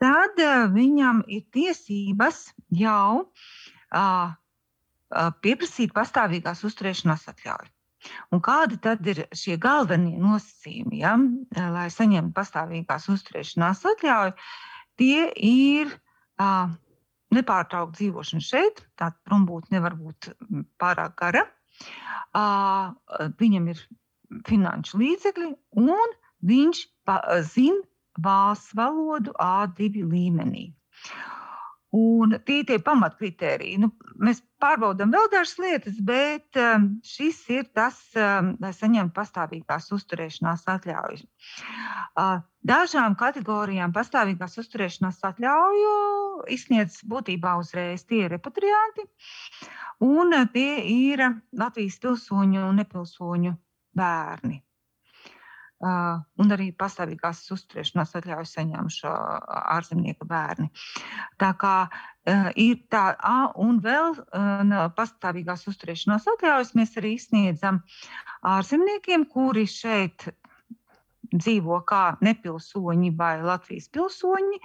Tad 0.04 0.42
uh, 0.44 0.66
viņam 0.74 1.24
ir 1.32 1.46
tiesības 1.56 2.50
jau 2.76 3.24
uh, 3.24 4.36
pieprasīt 5.42 5.96
pastāvīgās 5.96 6.66
uzturēšanās 6.68 7.30
atļauju. 7.32 7.72
Un 8.36 8.42
kādi 8.46 8.78
tad 8.82 9.08
ir 9.10 9.24
šie 9.34 9.56
galvenie 9.62 10.20
nosacījumi, 10.22 11.00
ja, 11.02 11.16
lai 11.74 11.88
saņemtu 11.90 12.36
pastāvīgās 12.36 13.08
uzturēšanās 13.10 13.82
atļauju? 13.96 14.36
Tie 15.00 15.24
ir 15.48 15.90
uh, 15.90 16.70
nepārtraukta 17.36 17.98
dzīvošana 17.98 18.46
šeit, 18.46 18.84
tāda 19.00 19.18
prombūtne 19.28 19.80
nevar 19.80 19.98
būt 20.00 20.30
pārāk 20.82 21.16
gara. 21.22 21.46
Uh, 22.36 22.94
viņam 23.40 23.70
ir 23.72 23.84
finanšu 24.48 25.00
līdzekļi, 25.02 25.52
un 25.82 26.16
viņš 26.46 26.82
zina 27.52 27.84
valsts 28.26 28.76
valodu 28.76 29.34
A2 29.42 30.04
līmenī. 30.04 30.70
Un 31.96 32.34
tie 32.44 32.60
ir 32.60 32.66
tie 32.68 32.78
pamatkritēriji. 32.84 33.78
Nu, 33.80 33.88
mēs 34.20 34.42
pārbaudām 34.60 35.14
vēl 35.14 35.30
dažas 35.32 35.56
lietas, 35.62 36.00
bet 36.04 36.60
um, 36.60 36.90
šis 37.08 37.38
ir 37.54 37.70
tas, 37.78 38.02
um, 38.20 38.50
lai 38.60 38.74
saņemtu 38.76 39.16
pastāvīgās 39.16 39.88
uzturēšanās 39.96 40.66
atļaujas. 40.74 41.24
Uh, 42.20 42.42
dažām 42.68 43.16
kategorijām 43.20 43.96
pastāvīgās 43.96 44.58
uzturēšanās 44.60 45.22
atļauju 45.30 45.96
izsniedz 46.58 47.00
būtībā 47.08 47.56
uzreiz 47.62 48.04
tie 48.10 48.26
repatrianti, 48.34 49.08
un 50.04 50.36
tie 50.54 50.80
ir 50.92 51.24
Latvijas 51.56 52.00
pilsoņu 52.04 52.68
un 52.70 52.82
nepilsoņu 52.82 53.56
bērni. 53.96 54.62
Uh, 55.86 56.22
un 56.40 56.54
arī 56.56 56.70
pastāvīgās 56.72 57.42
uzturēšanās 57.52 58.14
atļauju 58.16 58.48
saņēmušo 58.48 59.10
ārzemnieku 59.76 60.24
bērni. 60.26 60.70
Tā 61.36 61.50
kā 61.60 61.74
uh, 61.92 62.48
ir 62.56 62.80
tā, 62.90 63.02
uh, 63.20 63.50
un 63.60 63.82
vēl 63.84 64.16
uh, 64.16 64.72
pastāvīgās 64.96 65.68
uzturēšanās 65.68 66.30
atļaujas 66.32 66.72
mēs 66.80 66.96
arī 67.02 67.18
sniedzam 67.20 67.82
ārzemniekiem, 68.56 69.28
kuri 69.36 69.68
šeit 69.68 70.30
dzīvo 71.34 71.80
kā 71.88 72.16
nepilsoņi 72.26 73.12
vai 73.18 73.40
Latvijas 73.44 73.88
pilsoņi, 73.94 74.60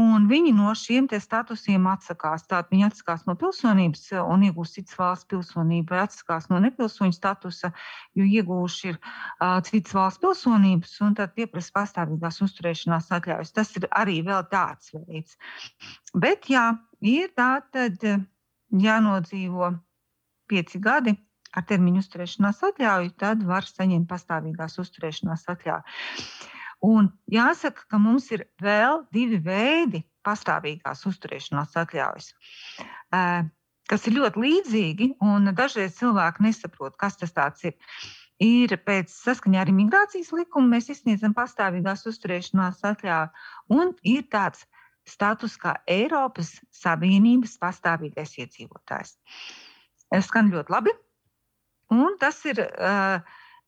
un 0.00 0.26
viņi 0.30 0.52
no 0.56 0.72
šiem 0.76 1.08
statusiem 1.10 1.86
atsakās. 1.90 2.46
Tātad 2.48 2.70
viņi 2.72 2.88
atsakās 2.88 3.26
no 3.28 3.36
pilsonības 3.38 4.06
un 4.24 4.44
iegūst 4.48 4.78
citas 4.78 4.98
valsts 4.98 5.28
pilsonību, 5.30 5.90
vai 5.92 6.02
atsakās 6.06 6.50
no 6.50 6.60
nepilsoņa 6.64 7.16
statusa, 7.16 7.72
jo 8.18 8.26
iegūši 8.26 8.92
ir 8.92 8.98
uh, 8.98 9.60
citas 9.66 9.96
valsts 9.96 10.22
pilsonības, 10.24 10.96
un 11.06 11.16
tad 11.18 11.34
pieprasa 11.38 11.74
pastāvīgās 11.78 12.42
uzturēšanās 12.46 13.10
atļaujas. 13.18 13.54
Tas 13.56 13.74
ir 13.78 13.88
arī 13.90 14.20
vēl 14.26 14.44
tāds 14.50 14.94
veids. 14.96 15.38
Bet 16.14 16.50
jā, 16.50 16.72
ir 17.00 17.32
tā 17.36 17.52
tad 17.72 18.04
jānodzīvo 18.70 19.74
pieci 20.50 20.78
gadi 20.82 21.14
ar 21.56 21.66
termiņu 21.66 22.02
uzturēšanās 22.04 22.62
atļauju, 22.70 23.12
tad 23.20 23.42
var 23.46 23.66
saņemt 23.66 24.08
pastāvīgās 24.10 24.78
uzturēšanās 24.82 25.46
atļauju. 25.54 25.96
Un 26.86 27.10
jāsaka, 27.28 27.84
ka 27.90 27.98
mums 28.00 28.30
ir 28.32 28.46
vēl 28.62 29.02
divi 29.12 29.40
veidi 29.44 30.04
pastāvīgās 30.24 31.04
uzturēšanās 31.10 31.76
atļaujas, 31.82 32.30
kas 33.90 34.06
ir 34.08 34.16
ļoti 34.16 34.44
līdzīgi, 34.46 35.10
un 35.26 35.52
dažreiz 35.56 35.98
cilvēki 35.98 36.46
nesaprot, 36.48 36.96
kas 37.00 37.20
tas 37.20 37.64
ir. 37.68 37.76
Ir 38.40 38.72
pēc 38.88 39.10
saskaņā 39.12 39.58
ar 39.60 39.68
imigrācijas 39.68 40.30
likumu 40.32 40.70
mēs 40.72 40.86
izsniedzam 40.94 41.34
pastāvīgās 41.36 42.06
uzturēšanās 42.08 42.78
atļauju, 42.88 43.42
un 43.76 43.92
ir 44.08 44.22
tāds 44.32 44.62
status 45.04 45.58
kā 45.60 45.74
Eiropas 45.84 46.54
Savienības 46.72 47.58
pastāvīgais 47.60 48.38
iedzīvotājs. 48.40 49.18
Tas 50.08 50.30
skan 50.32 50.48
ļoti 50.54 50.72
labi, 50.72 50.94
Un 51.90 52.14
tas 52.20 52.38
ir 52.46 52.60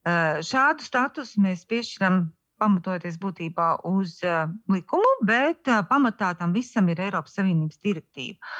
šādu 0.02 0.84
statusu 0.86 1.42
mēs 1.42 1.66
piešķiram 1.70 2.24
pamatojoties 2.62 3.18
būtībā 3.22 3.68
uz 3.90 4.18
uh, 4.26 4.50
likumu, 4.70 5.14
bet 5.26 5.70
uh, 5.70 5.82
pamatā 5.88 6.32
tam 6.38 6.54
visam 6.56 6.90
ir 6.92 7.00
Eiropas 7.02 7.34
Savienības 7.38 7.80
direktīva. 7.82 8.52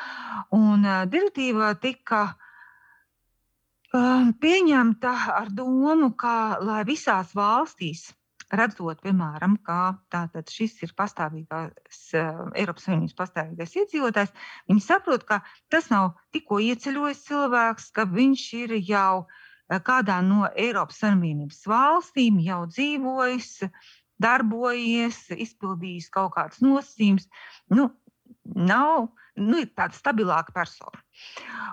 Un 0.57 0.87
uh, 0.87 1.04
direktīva 1.11 1.75
tika 1.83 2.33
pieņemta 3.92 5.11
ar 5.35 5.50
domu, 5.52 6.14
ka 6.16 6.57
lai 6.64 6.78
visās 6.88 7.35
valstīs, 7.37 8.07
redzot, 8.49 9.02
piemēram, 9.04 9.59
ka 9.66 9.99
tātad 10.09 10.49
šis 10.49 10.78
ir 10.87 10.95
pastāvīgais 10.97 12.00
uh, 12.16 12.47
Eiropas 12.57 12.88
Savienības 12.88 13.19
pastāvīgais 13.21 13.76
iedzīvotājs, 13.83 14.33
viņi 14.73 14.87
saprot, 14.87 15.28
ka 15.28 15.42
tas 15.69 15.92
nav 15.92 16.14
tikko 16.33 16.62
ieceļojis 16.73 17.25
cilvēks, 17.28 17.92
ka 17.92 18.09
viņš 18.09 18.47
ir 18.62 18.78
jau 18.81 19.26
uh, 19.26 19.41
kādā 19.80 20.18
no 20.26 20.46
Eiropas 20.58 21.00
Savienības 21.02 21.62
valstīm 21.70 22.38
jau 22.44 22.62
dzīvojis, 22.68 23.50
darbojies, 24.22 25.24
izpildījis 25.34 26.10
kaut 26.14 26.34
kādas 26.36 26.62
nosacījumus. 26.62 27.28
Nu, 27.72 27.90
nav 28.44 29.08
nu, 29.36 29.64
tāda 29.72 29.96
stabilāka 29.96 30.54
persona. 30.54 31.00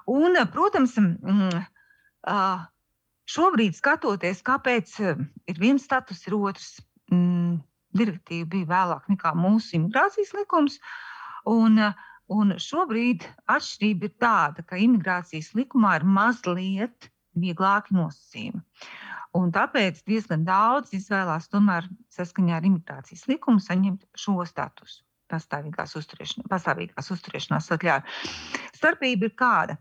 Un, 0.09 0.37
protams, 0.53 0.95
mm, 0.97 1.65
šobrīd 3.29 3.77
skatoties, 3.77 4.43
kāpēc 4.45 4.95
ir 5.03 5.59
viens 5.59 5.83
status, 5.83 6.25
ir 6.27 6.37
otrs. 6.39 6.77
Mm, 7.11 7.59
direktīva 7.97 8.45
bija 8.49 8.69
vēlāk 8.69 9.07
nekā 9.09 9.33
mūsu 9.37 9.77
imigrācijas 9.79 10.33
likums. 10.37 10.77
Un, 11.49 11.79
un 12.29 12.55
šobrīd 12.61 13.25
atšķirība 13.49 14.09
ir 14.09 14.15
tāda, 14.21 14.65
ka 14.65 14.77
imigrācijas 14.77 15.53
likumā 15.57 15.95
ir 15.99 16.05
mazliet 16.05 17.09
vieglāki 17.43 17.95
nosacījumi. 17.97 18.61
Un 19.37 19.51
tāpēc 19.53 20.01
diezgan 20.09 20.45
daudz 20.47 20.93
izvēlās 20.97 21.49
tomēr 21.53 21.85
saskaņā 22.15 22.57
ar 22.57 22.65
imigrācijas 22.65 23.27
likumu 23.29 23.61
saņemt 23.61 24.07
šo 24.17 24.41
statusu. 24.49 25.03
Pastāvīgās, 25.29 25.93
uzturēšana, 25.99 26.47
pastāvīgās 26.49 27.11
uzturēšanās 27.13 27.69
atļauju. 27.75 28.15
Starpība 28.73 29.29
ir 29.29 29.35
kāda. 29.37 29.75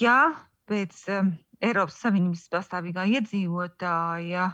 Ja 0.00 0.18
pēc 0.66 1.04
um, 1.14 1.30
Eiropas 1.62 2.00
Savienības 2.02 2.48
pastāvīgā 2.50 3.06
iedzīvotāja 3.14 4.48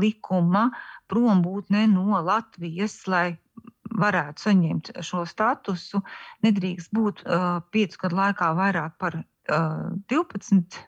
likuma 0.00 0.68
prombūtne 1.08 1.86
no 1.92 2.20
Latvijas, 2.24 3.00
lai 3.08 3.38
varētu 3.98 4.44
saņemt 4.44 4.90
šo 5.04 5.24
statusu, 5.26 6.02
nedrīkst 6.44 6.92
būt 6.94 7.22
uh, 7.24 7.60
piecu 7.72 8.02
gadu 8.04 8.18
laikā 8.18 8.50
vairāk 8.58 8.98
par 9.00 9.16
12 9.48 10.78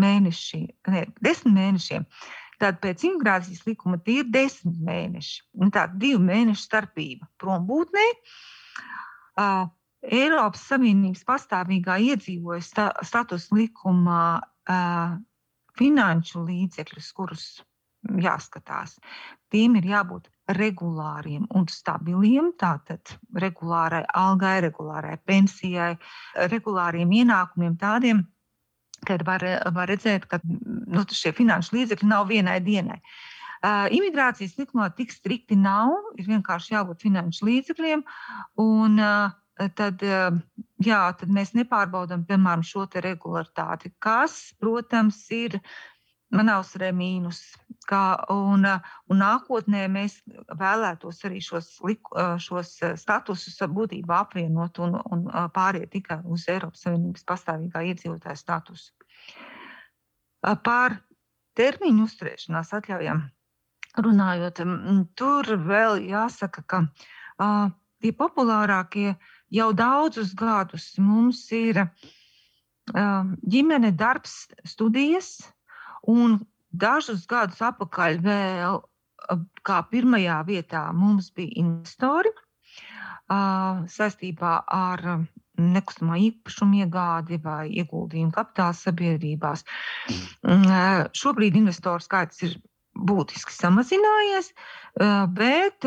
mēneši, 0.00 0.60
ne, 0.90 1.06
10 1.24 1.54
mēnešiem. 1.56 2.06
Tad 2.60 2.80
pēc 2.82 3.06
imigrācijas 3.08 3.62
likuma 3.64 3.96
tie 4.04 4.20
ir 4.20 4.28
10 4.32 4.80
mēneši. 4.84 5.36
Tāda 5.72 5.96
divu 6.00 6.20
mēnešu 6.26 6.66
starpība 6.66 7.28
prombūtnē. 7.40 8.06
Uh, 9.40 9.70
Eiropas 10.04 10.66
Savienības 10.68 11.24
pastāvīgā 11.28 11.96
iedzīvoja 12.10 12.64
sta, 12.64 12.86
status 13.04 13.48
likumā 13.52 14.40
uh, 14.40 15.16
finanšu 15.80 16.44
līdzekļus, 16.44 17.10
kurus 17.16 17.46
jāskatās. 18.20 18.96
Tiem 19.52 19.76
ir 19.80 19.90
jābūt 19.92 20.28
regulāriem 20.56 21.46
un 21.56 21.66
stabiliem, 21.70 22.52
tātad 22.58 23.14
regulārai 23.42 24.02
algai, 24.18 24.58
regulārai 24.66 25.16
pensijai, 25.26 25.94
regulāriem 26.52 27.12
ienākumiem 27.22 27.76
tādiem, 27.80 28.22
kad 29.06 29.24
var, 29.26 29.44
var 29.74 29.90
redzēt, 29.90 30.26
ka 30.28 30.40
nu, 30.44 31.04
šie 31.08 31.32
finanšu 31.36 31.76
līdzekļi 31.78 32.08
nav 32.08 32.28
vienai 32.30 32.58
dienai. 32.64 33.00
Uh, 33.60 33.86
imigrācijas 33.92 34.56
likumā 34.56 34.86
tik 34.96 35.12
strikti 35.12 35.56
nav, 35.56 35.92
ir 36.16 36.28
vienkārši 36.30 36.74
jābūt 36.74 37.04
finanšu 37.04 37.44
līdzekļiem. 37.48 38.04
Un, 38.64 38.96
uh, 38.96 39.36
tad, 39.76 40.00
jā, 40.80 41.00
tad 41.20 41.32
mēs 41.32 41.52
nepārbaudām, 41.56 42.24
piemēram, 42.28 42.64
šo 42.64 42.86
regularitāti, 42.94 43.92
kas, 44.00 44.54
protams, 44.60 45.20
ir 45.34 45.58
Manausrē 46.30 46.92
mīnus. 46.94 47.40
Kā, 47.90 48.14
un, 48.30 48.66
un 49.10 49.18
nākotnē 49.18 49.86
mēs 49.90 50.20
vēlētos 50.60 51.24
arī 51.26 51.40
šos, 51.42 51.72
šos 52.44 52.70
statusus 53.02 53.56
būtībā 53.66 54.20
apvienot 54.26 54.78
un, 54.84 54.94
un 55.10 55.24
pāriet 55.54 55.90
tikai 55.90 56.20
uz 56.30 56.46
Eiropas 56.52 56.84
Savienības 56.86 57.26
pastāvīgā 57.26 57.82
iedzīvotāja 57.90 58.38
statusu. 58.38 58.92
Par 60.40 61.00
termiņu 61.58 62.06
uzturēšanās 62.06 62.70
atļaujam 62.78 63.24
runājot, 63.98 64.62
tur 65.18 65.54
vēl 65.66 66.04
jāsaka, 66.12 66.62
ka 66.62 66.84
uh, 66.86 67.70
tie 68.00 68.12
populārākie 68.16 69.14
jau 69.50 69.70
daudzus 69.76 70.32
gadus 70.38 70.92
mums 71.02 71.42
ir 71.56 71.82
uh, 71.82 73.32
ģimene, 73.50 73.90
darbs, 73.98 74.44
studijas, 74.64 75.40
Un 76.08 76.38
dažus 76.70 77.26
gadus 77.28 77.60
atpakaļ 77.64 78.20
vēl 78.24 78.80
kā 79.66 79.82
pirmajā 79.90 80.40
vietā 80.48 80.86
mums 80.96 81.30
bija 81.34 81.52
investori 81.60 82.32
saistībā 83.30 84.54
ar 84.74 85.04
nekustamā 85.60 86.16
īpašuma 86.24 86.80
iegādi 86.84 87.38
vai 87.44 87.68
ieguldījumu 87.82 88.32
kapitāla 88.34 88.74
sabiedrībās. 88.74 89.64
Mm, 90.46 91.10
šobrīd 91.20 91.58
investoru 91.60 92.02
skaits 92.02 92.42
ir 92.48 92.56
būtiski 92.96 93.54
samazinājies, 93.54 94.50
bet 95.36 95.86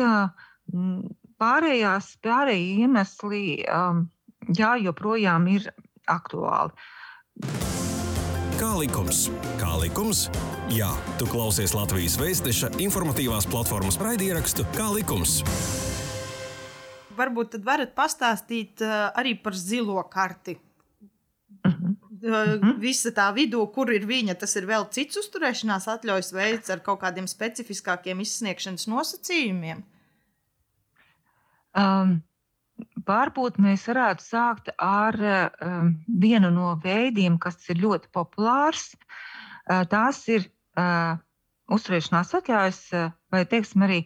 pārējās, 1.42 2.14
pārējie 2.24 2.86
iemesli 2.86 3.44
jā, 3.64 4.72
joprojām 4.86 5.50
ir 5.56 5.68
aktuāli. 6.10 7.93
Kā 8.64 8.70
likums? 8.80 9.18
Kā 9.60 9.74
likums? 9.76 10.20
Jā, 10.72 10.86
tu 11.20 11.26
klausies 11.28 11.74
Latvijas 11.76 12.14
Vēstneša 12.16 12.70
informatīvās 12.80 13.44
platformas 13.52 13.98
raidierakstu 14.00 14.64
Kā 14.72 14.86
likums? 14.88 15.34
Varbūt 17.18 17.50
tad 17.52 17.66
varat 17.66 17.92
pastāstīt 17.92 18.80
uh, 18.80 19.10
arī 19.20 19.34
par 19.36 19.52
zilo 19.52 20.00
karti. 20.08 20.56
Uh 21.60 21.74
-huh. 21.74 21.92
Uh, 22.24 22.80
visa 22.80 23.12
tā 23.12 23.28
vidū, 23.36 23.60
kur 23.74 23.92
ir 23.92 24.08
viņa, 24.08 24.38
tas 24.40 24.56
ir 24.56 24.64
vēl 24.64 24.88
cits 24.88 25.20
uzturēšanās 25.20 25.88
atļaujas 25.98 26.32
veids 26.32 26.70
ar 26.70 26.80
kaut 26.80 27.02
kādiem 27.04 27.28
specifiskākiem 27.28 28.20
izsniegšanas 28.20 28.88
nosacījumiem. 28.88 29.84
Um, 31.76 32.22
Varbūt 33.08 33.58
mēs 33.60 33.84
varētu 33.88 34.24
sākt 34.24 34.70
ar 34.80 35.16
um, 35.20 35.94
vienu 36.20 36.50
no 36.54 36.74
veidiem, 36.82 37.38
kas 37.40 37.58
ir 37.68 37.82
ļoti 37.82 38.10
populārs. 38.14 38.92
Uh, 39.64 39.82
tās 39.88 40.22
ir 40.32 40.46
uh, 40.80 41.16
uzturēšanās 41.72 42.32
atļaujas, 42.38 42.80
uh, 42.96 43.12
vai 43.32 43.42
teiksim, 43.48 43.84
arī 43.86 44.00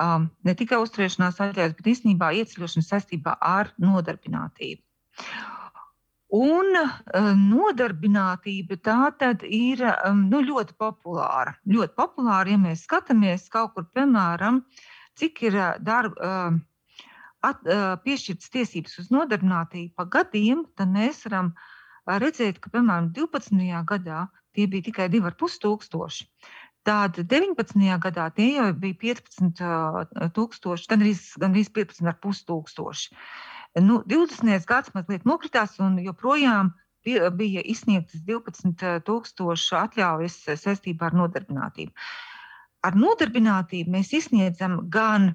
um, 0.00 0.28
ne 0.44 0.56
tikai 0.58 0.80
uzturēšanās 0.82 1.40
atļaujas, 1.40 1.76
bet 1.78 1.90
īstenībā 1.94 2.32
ieceļošana 2.42 2.88
saistībā 2.88 3.36
ar 3.40 3.72
nodarbinātību. 3.80 4.82
Un 6.32 6.72
nodarbinātība 7.36 8.78
tā 8.80 9.10
tad 9.20 9.42
ir 9.44 9.82
um, 9.84 10.22
nu, 10.32 10.40
ļoti 10.40 10.72
populāra. 10.80 11.52
Ļoti 11.68 11.92
populāra, 12.00 12.54
ja 12.54 12.60
mēs 12.60 12.86
skatāmies 12.86 13.44
kaut 13.52 13.74
kur, 13.74 13.84
piemēram, 13.92 14.62
cik 15.20 15.42
ir 15.50 15.58
darba. 15.84 16.30
At, 17.42 17.62
piešķirtas 18.04 18.52
tiesības 18.54 18.98
uz 19.02 19.08
nodarbinātību 19.10 19.96
pa 19.98 20.06
gadiem, 20.06 20.66
tad 20.78 20.92
mēs 20.94 21.24
varam 21.26 21.52
redzēt, 22.06 22.60
ka, 22.62 22.70
piemēram, 22.74 23.10
12. 23.16 23.58
gadā 23.88 24.26
tie 24.54 24.68
bija 24.70 24.86
tikai 24.90 25.08
2,5 25.10 25.58
tūkstoši. 25.64 26.28
Tad 26.86 27.18
19. 27.30 27.82
gadā 28.02 28.28
tie 28.34 28.48
jau 28.56 28.68
bija 28.74 28.98
15,000, 29.04 30.86
gandrīz, 30.90 31.24
gandrīz 31.38 31.70
15,5 31.70 32.46
tūkstoši. 32.48 33.18
Nu, 33.82 34.00
20. 34.06 34.66
gads 34.68 34.90
mazliet 34.94 35.24
nokritās 35.24 35.78
un 35.80 36.00
joprojām 36.02 36.72
bija 37.02 37.62
izsniegtas 37.66 38.22
12,000 38.26 39.78
atļaujas 39.78 40.36
saistībā 40.62 41.08
ar 41.08 41.16
nodarbinātību. 41.22 41.94
Ar 42.82 42.98
nodarbinātību 42.98 43.94
mēs 43.94 44.12
izsniedzam 44.18 44.80
gan 44.90 45.32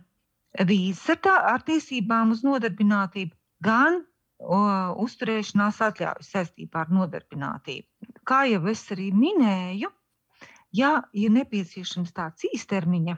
vīzes 0.65 1.09
ar, 1.13 1.19
tā, 1.21 1.35
ar 1.53 1.63
tiesībām 1.67 2.31
uz 2.33 2.43
nodarbinātību, 2.45 3.35
gan 3.63 4.01
o, 4.39 4.59
uzturēšanās 5.03 5.81
atļaujas 5.89 6.31
saistībā 6.33 6.85
ar 6.85 6.93
nodarbinātību. 6.93 8.11
Kā 8.27 8.43
jau 8.49 8.63
es 8.71 8.83
arī 8.93 9.11
minēju, 9.13 9.91
ja 10.77 10.91
ir 11.13 11.33
nepieciešams 11.35 12.13
tāds 12.15 12.47
īstermiņa, 12.49 13.17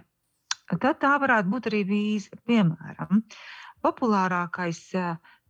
tad 0.76 1.00
tā 1.02 1.16
varētu 1.22 1.54
būt 1.54 1.70
arī 1.72 1.84
vīza. 1.90 2.40
Piemēram, 2.50 3.24
populārākais, 3.86 4.84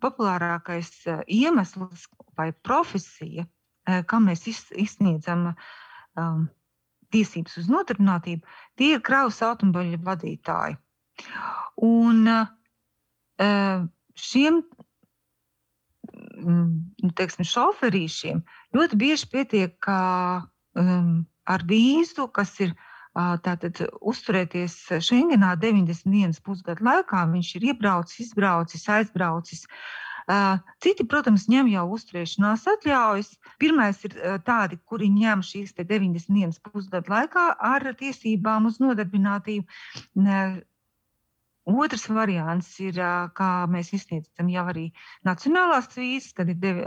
populārākais 0.04 0.94
iemesls 1.28 2.08
vai 2.38 2.52
profesija, 2.54 3.48
kam 4.08 4.30
mēs 4.30 4.46
izsniedzam 4.48 5.50
um, 5.50 6.46
tiesības 7.14 7.58
uz 7.64 7.70
nodarbinātību, 7.72 8.46
tie 8.78 8.94
ir 8.96 9.04
kravas 9.06 9.42
automobiļu 9.46 10.00
vadītāji. 10.06 10.78
Un 11.86 12.28
eh, 12.28 13.80
šiem 14.20 14.62
mm, 16.44 16.68
nu, 17.04 17.12
teiksim, 17.16 17.48
šoferīšiem 17.48 18.44
ļoti 18.76 19.00
bieži 19.00 19.30
pietiek 19.32 19.90
um, 19.90 21.26
ar 21.50 21.66
vīzu, 21.70 22.28
kas 22.36 22.54
ir 22.64 22.76
tātad 23.44 23.80
uzturēties 24.06 24.76
Schengenā 25.02 25.56
91 25.60 26.38
pusgadu 26.46 26.86
laikā. 26.86 27.26
Viņš 27.32 27.56
ir 27.58 27.66
iebraucis, 27.72 28.20
izbraucis, 28.28 28.86
aizbraucis. 28.88 29.66
Citi, 30.84 31.06
protams, 31.10 31.48
ņem 31.50 31.72
jau 31.74 31.88
uzturēšanās 31.96 32.68
atļaujas. 32.70 33.32
Pirmais 33.60 34.04
ir 34.06 34.14
tādi, 34.46 34.78
kuri 34.86 35.10
ņem 35.10 35.42
šīs 35.42 35.74
91 35.80 36.62
pusgadu 36.70 37.10
laikā 37.10 37.48
ar 37.58 37.88
tiesībām 37.98 38.70
uz 38.70 38.78
nodarbinātību. 38.84 39.66
Otrs 41.70 42.08
variants 42.10 42.70
ir, 42.82 42.98
kā 43.38 43.50
mēs 43.70 43.92
izsniedzam 43.94 44.50
jau 44.50 44.66
arī 44.72 44.90
nacionālās 45.28 45.90
vīzes, 45.94 46.34
kad 46.38 46.50
ir 46.50 46.58
devi, 46.62 46.86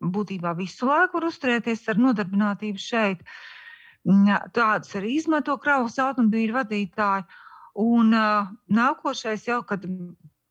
būtībā 0.00 0.54
visu 0.58 0.88
laiku 0.88 1.18
var 1.18 1.28
uzturēties 1.30 1.86
ar 1.90 2.00
nodarbinātību 2.00 2.80
šeit. 2.80 3.24
Tādas 4.56 4.92
arī 4.96 5.16
izmanto 5.18 5.56
kravas 5.60 5.98
automobīļu 6.00 6.56
vadītāji. 6.56 7.26
Un 7.80 8.14
nākošais 8.80 9.46
jau, 9.48 9.60
kad 9.66 9.84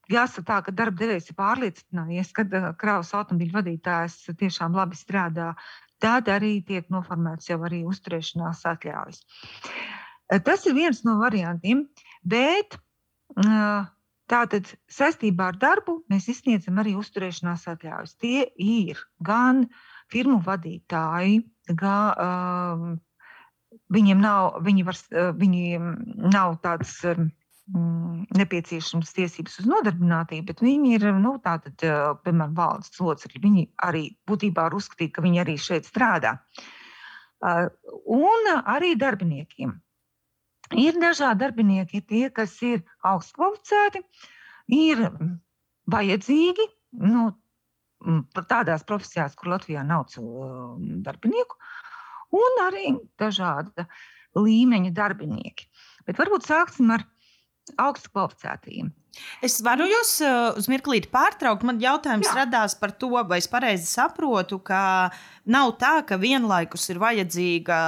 jāsaka 0.10 0.46
tā, 0.48 0.58
ka 0.65 0.74
darba 0.76 1.04
devējs 1.04 1.32
ir 1.32 1.38
pārliecinājies, 1.39 2.34
ka 2.36 2.46
kravas 2.80 3.13
automobīļu 3.18 3.58
vadītājs 3.58 4.20
tiešām 4.39 4.78
labi 4.78 5.00
strādā, 5.00 5.54
tad 6.04 6.30
arī 6.32 6.60
tiek 6.65 6.88
noformēts 6.94 7.50
jau 7.52 7.60
arī 7.68 7.84
uzturēšanās 7.89 8.63
atļaujas. 8.74 9.24
Tas 10.46 10.65
ir 10.70 10.78
viens 10.78 11.02
no 11.08 11.18
variantiem, 11.22 11.88
bet 12.22 12.78
Tātad 14.30 14.70
saistībā 14.94 15.48
ar 15.50 15.58
darbu 15.58 16.04
mēs 16.12 16.28
izsniedzam 16.30 16.78
arī 16.82 16.94
uzturēšanās 17.00 17.65
atļaujas. 17.72 18.13
Tie 18.22 18.46
ir 18.62 19.00
gan 19.26 19.63
firmu 20.13 20.38
vadītāji, 20.46 21.42
gan 21.80 23.00
viņiem 23.94 24.22
nav, 24.22 24.60
viņi 24.65 24.86
var, 24.86 25.02
viņiem 25.39 25.89
nav 26.30 26.60
tāds 26.62 27.00
nepieciešams 28.38 29.13
tiesības 29.13 29.60
uz 29.62 29.68
nodarbinātību, 29.70 30.46
bet 30.48 30.62
viņi 30.65 30.96
ir, 30.98 31.06
nu, 31.22 31.36
tātad, 31.44 31.76
piemēram, 32.24 32.56
valdes 32.58 32.96
locekļi. 32.98 33.42
Viņi 33.44 33.65
arī 33.86 34.06
būtībā 34.30 34.65
var 34.70 34.78
uzskatīt, 34.78 35.13
ka 35.13 35.26
viņi 35.26 35.42
arī 35.44 35.58
šeit 35.62 35.89
strādā. 35.89 36.38
Un 37.42 38.50
arī 38.60 38.96
darbiniekiem. 39.00 39.78
Ir 40.77 40.97
dažādi 41.01 41.41
darbinieki, 41.41 42.01
tie, 42.05 42.27
kas 42.29 42.53
ir 42.62 42.84
augstu 43.05 43.39
kvalificēti, 43.39 44.03
ir 44.75 45.01
vajadzīgi 45.89 46.67
nu, 47.10 47.32
tādās 48.38 48.86
profesijās, 48.88 49.36
kur 49.36 49.55
Latvijā 49.55 49.82
nav 49.84 50.05
darbinieku, 51.05 51.58
un 52.38 52.62
arī 52.67 52.93
dažāda 53.19 53.88
līmeņa 54.38 54.93
darbinieki. 54.93 55.65
Bet 56.05 56.21
varbūt 56.21 56.45
sāksim 56.45 56.93
ar 56.93 57.05
augstu 57.77 58.12
kvalificētajiem. 58.13 58.89
Es 59.43 59.58
varu 59.65 59.88
jūs 59.89 60.12
uh, 60.23 60.58
uz 60.60 60.67
mirklīti 60.71 61.10
pārtraukt. 61.12 61.65
Man 61.67 61.79
jautājums 61.82 62.29
Jā. 62.29 62.36
radās 62.43 62.75
par 62.79 62.93
to, 63.01 63.10
vai 63.27 63.39
es 63.41 63.49
pareizi 63.51 63.88
saprotu, 63.89 64.60
ka 64.63 64.82
nav 65.49 65.73
tā, 65.82 65.99
ka 66.08 66.19
vienlaikus 66.21 66.89
ir 66.93 67.01
vajadzīga 67.01 67.79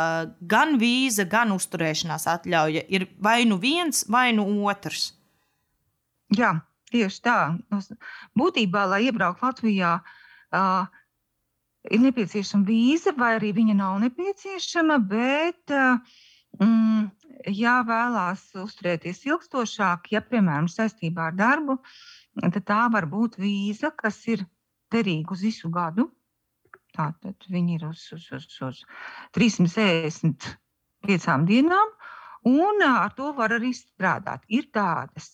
gan 0.54 0.78
vīza, 0.82 1.28
gan 1.30 1.54
uzturēšanās 1.56 2.28
atļauja. 2.36 2.86
Ir 2.92 3.08
vai 3.22 3.42
nu 3.50 3.60
viens, 3.62 4.04
vai 4.12 4.32
nu 4.36 4.48
otrs. 4.68 5.12
Jā, 6.36 6.56
tieši 6.92 7.22
tā. 7.28 7.38
Būtībā, 8.40 8.88
lai 8.90 9.06
iebrauktu 9.08 9.46
Latvijā, 9.46 9.94
uh, 10.02 11.00
ir 11.92 12.04
nepieciešama 12.08 12.68
vīza, 12.68 13.16
vai 13.18 13.36
arī 13.38 13.54
viņa 13.58 13.78
nav 13.78 14.02
nepieciešama, 14.04 15.00
bet 15.12 15.76
uh, 15.76 16.20
mm, 16.60 17.10
ja 17.56 17.82
vēlās 17.88 18.44
uzturēties 18.60 19.26
ilgstošāk, 19.28 20.12
ja, 20.16 20.22
piemēram, 20.22 20.68
saistībā 20.72 21.22
ar 21.32 21.36
darbu, 21.38 21.78
tad 22.42 22.64
tā 22.68 22.82
var 22.94 23.06
būt 23.12 23.38
vīza, 23.42 23.90
kas 23.96 24.28
ir 24.32 24.40
derīga 24.92 25.32
uz 25.36 25.42
visu 25.48 25.70
gadu. 25.72 26.10
Tātad 26.92 27.36
viņi 27.48 27.76
ir 27.78 27.84
uz, 27.88 28.02
uz, 28.16 28.26
uz, 28.36 28.46
uz 28.68 28.78
365 29.38 31.46
dienām, 31.48 31.88
un 32.52 32.76
ar 32.84 33.12
to 33.16 33.32
var 33.38 33.50
arī 33.56 33.72
strādāt. 33.78 34.42
Ir 34.52 34.68
tādas. 34.76 35.28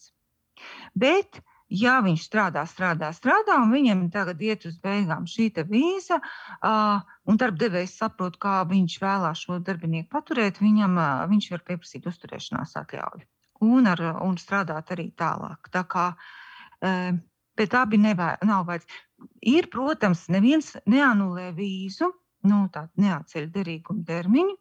Bet 0.94 1.42
ja 1.70 1.98
viņš 2.04 2.26
strādā, 2.30 2.64
strādā, 2.70 3.12
strādā, 3.16 3.58
un 3.64 3.74
viņam 3.76 4.04
tagad 4.14 4.42
iet 4.42 4.66
uz 4.70 4.78
beigām 4.84 5.26
šī 5.28 5.50
vīza, 5.68 6.20
un 6.64 7.40
darbdevējs 7.42 7.98
saprot, 8.00 8.38
kā 8.40 8.62
viņš 8.70 9.00
vēlās 9.04 9.46
šo 9.46 9.60
darbinieku 9.60 10.10
paturēt, 10.12 10.62
viņam, 10.64 11.00
viņš 11.32 11.50
var 11.56 11.66
pieprasīt 11.68 12.08
uzturēšanās 12.08 12.78
atļauju 12.84 13.28
un, 13.66 13.88
ar, 13.90 14.04
un 14.22 14.38
strādāt 14.38 14.94
arī 14.94 15.10
tālāk. 15.18 15.70
Tā 15.74 15.84
kā, 15.90 16.12
uh, 16.14 17.12
bet 17.58 17.76
abi 17.78 18.00
nevā, 18.02 18.36
nav 18.46 18.68
vajadzīgs. 18.70 19.04
Ir, 19.50 19.70
protams, 19.74 20.28
neviens 20.30 20.76
neanulē 20.86 21.50
vīzu, 21.58 22.12
nu, 22.48 22.60
tā 22.74 22.86
neatceļ 23.02 23.48
derīgumu 23.54 24.06
termiņu 24.06 24.54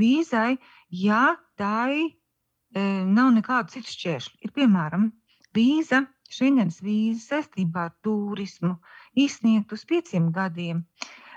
vīzai, 0.00 0.56
ja 0.90 1.36
tai 1.60 1.94
e, 2.02 2.82
nav 3.06 3.30
nekāda 3.36 3.70
cita 3.70 3.92
šķēršļa. 3.94 4.40
Ir 4.42 4.54
piemēram 4.56 5.06
vīza, 5.54 6.02
Schengens 6.30 6.80
vīza 6.84 7.36
saistībā 7.36 7.88
ar 7.88 7.94
turismu, 8.06 8.76
izsniegt 9.18 9.72
uz 9.74 9.84
pieciem 9.88 10.30
gadiem, 10.34 10.84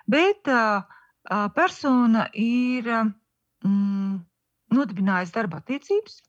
bet 0.05 0.49
uh, 0.51 0.83
persona 1.55 2.27
ir 2.37 2.89
mm, 2.93 4.19
nodibinājusi 4.77 5.35
darba 5.37 5.61
attiecības 5.63 6.19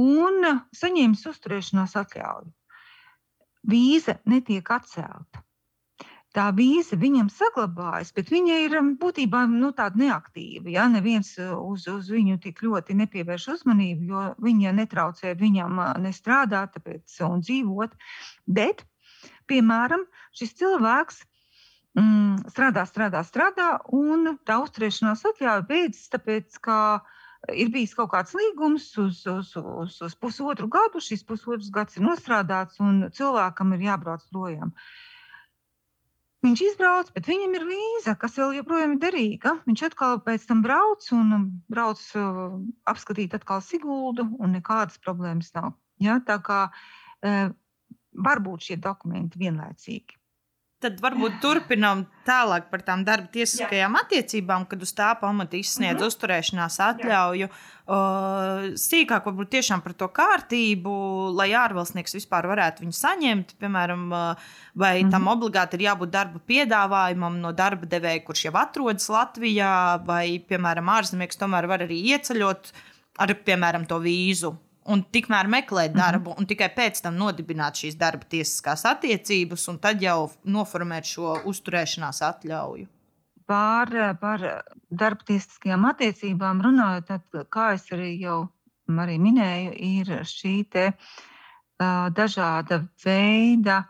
un 0.00 0.50
saņēmis 0.74 1.26
uzturēšanās 1.30 1.96
atļauju. 2.02 2.52
Vīza 3.74 4.18
netiek 4.28 4.70
atcelta 4.70 5.44
tā 6.34 6.48
vīza 6.54 6.98
viņam 6.98 7.28
saglabājas, 7.32 8.10
bet 8.14 8.30
viņa 8.32 8.56
ir 8.64 8.76
um, 8.80 8.94
būtībā 9.00 9.44
nu, 9.50 9.70
tāda 9.76 10.00
neaktīva. 10.00 10.72
Ja? 10.72 10.86
Neviens 10.90 11.34
uh, 11.38 11.54
uz, 11.62 11.86
uz 11.90 12.10
viņu 12.10 12.40
tik 12.42 12.64
ļoti 12.66 12.96
nepievērš 12.98 13.46
uzmanību, 13.54 14.08
jo 14.10 14.24
viņa 14.42 14.74
netraucē 14.80 15.36
viņam 15.38 15.78
uh, 15.78 15.92
ne 16.02 16.10
strādāt 16.14 16.74
tāpēc, 16.78 17.20
un 17.28 17.44
dzīvot. 17.44 17.94
Bet, 18.58 18.82
piemēram, 19.50 20.08
šis 20.34 20.56
cilvēks 20.58 21.22
mm, 22.00 22.50
strādā, 22.50 22.86
strādā, 22.90 23.22
strādā, 23.26 23.70
un 23.94 24.34
tā 24.48 24.58
uzturēšanās 24.64 25.24
atļauja 25.30 25.68
beidzas, 25.70 26.10
tāpēc, 26.16 26.58
ka 26.66 26.78
ir 27.54 27.70
bijis 27.70 27.94
kaut 27.94 28.10
kāds 28.16 28.34
līgums 28.34 28.90
uz, 28.98 29.22
uz, 29.30 29.54
uz, 29.54 30.02
uz 30.02 30.18
pusotru 30.18 30.66
gadu. 30.72 31.02
Šis 31.04 31.22
pusotrs 31.28 31.70
gads 31.70 32.00
ir 32.00 32.08
nostrādāts, 32.08 32.82
un 32.82 33.04
cilvēkam 33.14 33.76
ir 33.76 33.90
jābrauc 33.92 34.24
projām. 34.34 34.74
Uh, 34.74 35.02
Viņš 36.44 36.60
izbrauc, 36.60 37.08
bet 37.14 37.28
viņam 37.30 37.54
ir 37.56 37.62
vīza, 37.64 38.12
kas 38.20 38.34
vēl 38.36 38.58
joprojām 38.58 38.96
ir 38.96 39.00
derīga. 39.00 39.54
Viņš 39.64 39.82
atkal 39.86 40.18
pēc 40.26 40.42
tam 40.50 40.60
brauc 40.64 41.06
un 41.16 41.46
brauc 41.72 42.02
uh, 42.20 42.58
apskatīt 42.90 43.36
atkal 43.38 43.62
Siguldu, 43.64 44.26
un 44.36 44.52
nekādas 44.52 45.00
problēmas 45.00 45.54
nav. 45.56 45.72
Ja? 46.04 46.18
Tā 46.20 46.36
kā 46.44 46.58
uh, 46.68 47.48
var 48.28 48.42
būt 48.44 48.68
šie 48.68 48.76
dokumenti 48.76 49.40
vienlaicīgi. 49.40 50.18
Tad 50.82 50.98
varbūt 51.00 51.38
turpinām 51.40 52.02
tālāk 52.26 52.66
par 52.68 52.82
tām 52.84 53.04
darba 53.06 53.30
tiesiskajām 53.32 53.94
Jā. 53.94 54.00
attiecībām, 54.04 54.66
kad 54.68 54.82
uz 54.84 54.90
tā 54.92 55.14
pamata 55.20 55.56
izsniedz 55.56 55.94
mm 55.94 56.00
-hmm. 56.02 56.10
uzturēšanās 56.12 56.76
atļauju. 56.88 57.48
Uh, 57.48 58.66
sīkāk 58.80 59.24
varbūt 59.28 59.50
tiešām 59.54 59.80
par 59.84 59.92
to 59.92 60.08
kārtību, 60.08 60.92
lai 61.36 61.50
ārvalstnieks 61.56 62.16
vispār 62.18 62.48
varētu 62.52 62.84
viņu 62.84 62.96
saņemt. 62.98 63.54
Piemēram, 63.60 64.08
vai 64.74 65.02
mm 65.02 65.06
-hmm. 65.06 65.10
tam 65.10 65.28
obligāti 65.28 65.74
ir 65.74 65.86
jābūt 65.88 66.10
darba 66.10 66.40
piedāvājumam 66.46 67.40
no 67.40 67.52
darba 67.52 67.86
devēja, 67.86 68.24
kurš 68.24 68.44
jau 68.44 68.54
atrodas 68.54 69.08
Latvijā, 69.08 70.04
vai, 70.04 70.44
piemēram, 70.48 70.88
ārzemnieks 70.98 71.38
tomēr 71.38 71.66
var 71.66 71.80
arī 71.80 72.02
ieceļot 72.12 72.72
ar, 73.18 73.34
piemēram, 73.34 73.86
to 73.86 73.98
vīzu 73.98 74.56
un 74.84 75.04
tikmēr 75.12 75.48
meklēt 75.50 75.92
mhm. 75.92 75.98
darbu, 76.00 76.30
mm 76.30 76.34
-hmm. 76.34 76.40
un 76.40 76.46
tikai 76.46 76.70
pēc 76.76 77.02
tam 77.02 77.16
nodibināt 77.16 77.80
šīs 77.80 77.98
darba 77.98 78.24
tiesiskās 78.24 78.84
attiecības, 78.84 79.68
un 79.68 79.78
tad 79.78 80.02
jau 80.02 80.30
noformēt 80.44 81.04
šo 81.04 81.38
uzturēšanās 81.44 82.22
atļauju. 82.22 82.88
Par, 83.46 83.90
par 84.20 84.40
darba 84.90 85.24
tiesiskajām 85.24 85.84
attiecībām 85.84 86.62
runājot, 86.64 87.06
tad, 87.06 87.46
kā 87.50 87.72
es 87.74 87.84
arī 87.92 88.20
jau 88.20 88.48
arī 88.88 89.18
minēju, 89.20 89.72
ir 89.76 90.24
šī 90.24 90.54
te, 90.70 90.86
uh, 90.88 91.24
dažāda 92.10 92.86
veida 93.04 93.84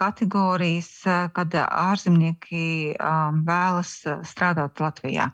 kategorijas, 0.00 1.02
kad 1.36 1.54
ārzemnieki 1.60 2.96
vēlas 3.44 3.92
strādāt 4.24 4.80
Latvijā. 4.80 5.28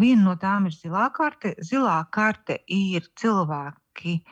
Viena 0.00 0.22
no 0.24 0.34
tām 0.36 0.66
ir 0.66 0.74
zilā 0.74 1.06
karte. 1.14 1.54
Zilā 1.62 2.00
karte 2.10 2.58
ir 2.66 3.06
cilvēki 3.14 3.85
cilvēki, 3.96 4.22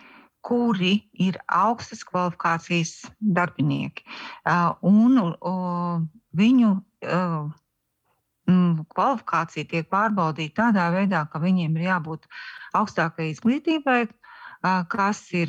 kuri 0.44 1.08
ir 1.14 1.38
augstas 1.48 2.04
kvalifikācijas 2.04 3.10
darbinieki. 3.20 4.04
Un 4.82 5.16
viņu 6.36 6.82
kvalifikācija 8.44 9.64
tiek 9.64 9.88
pārbaudīta 9.88 10.68
tādā 10.68 10.90
veidā, 10.92 11.24
ka 11.32 11.38
viņiem 11.40 11.76
ir 11.78 11.86
jābūt 11.88 12.28
augstākai 12.74 13.30
izglītībai, 13.32 14.06
kas 14.92 15.32
ir 15.32 15.48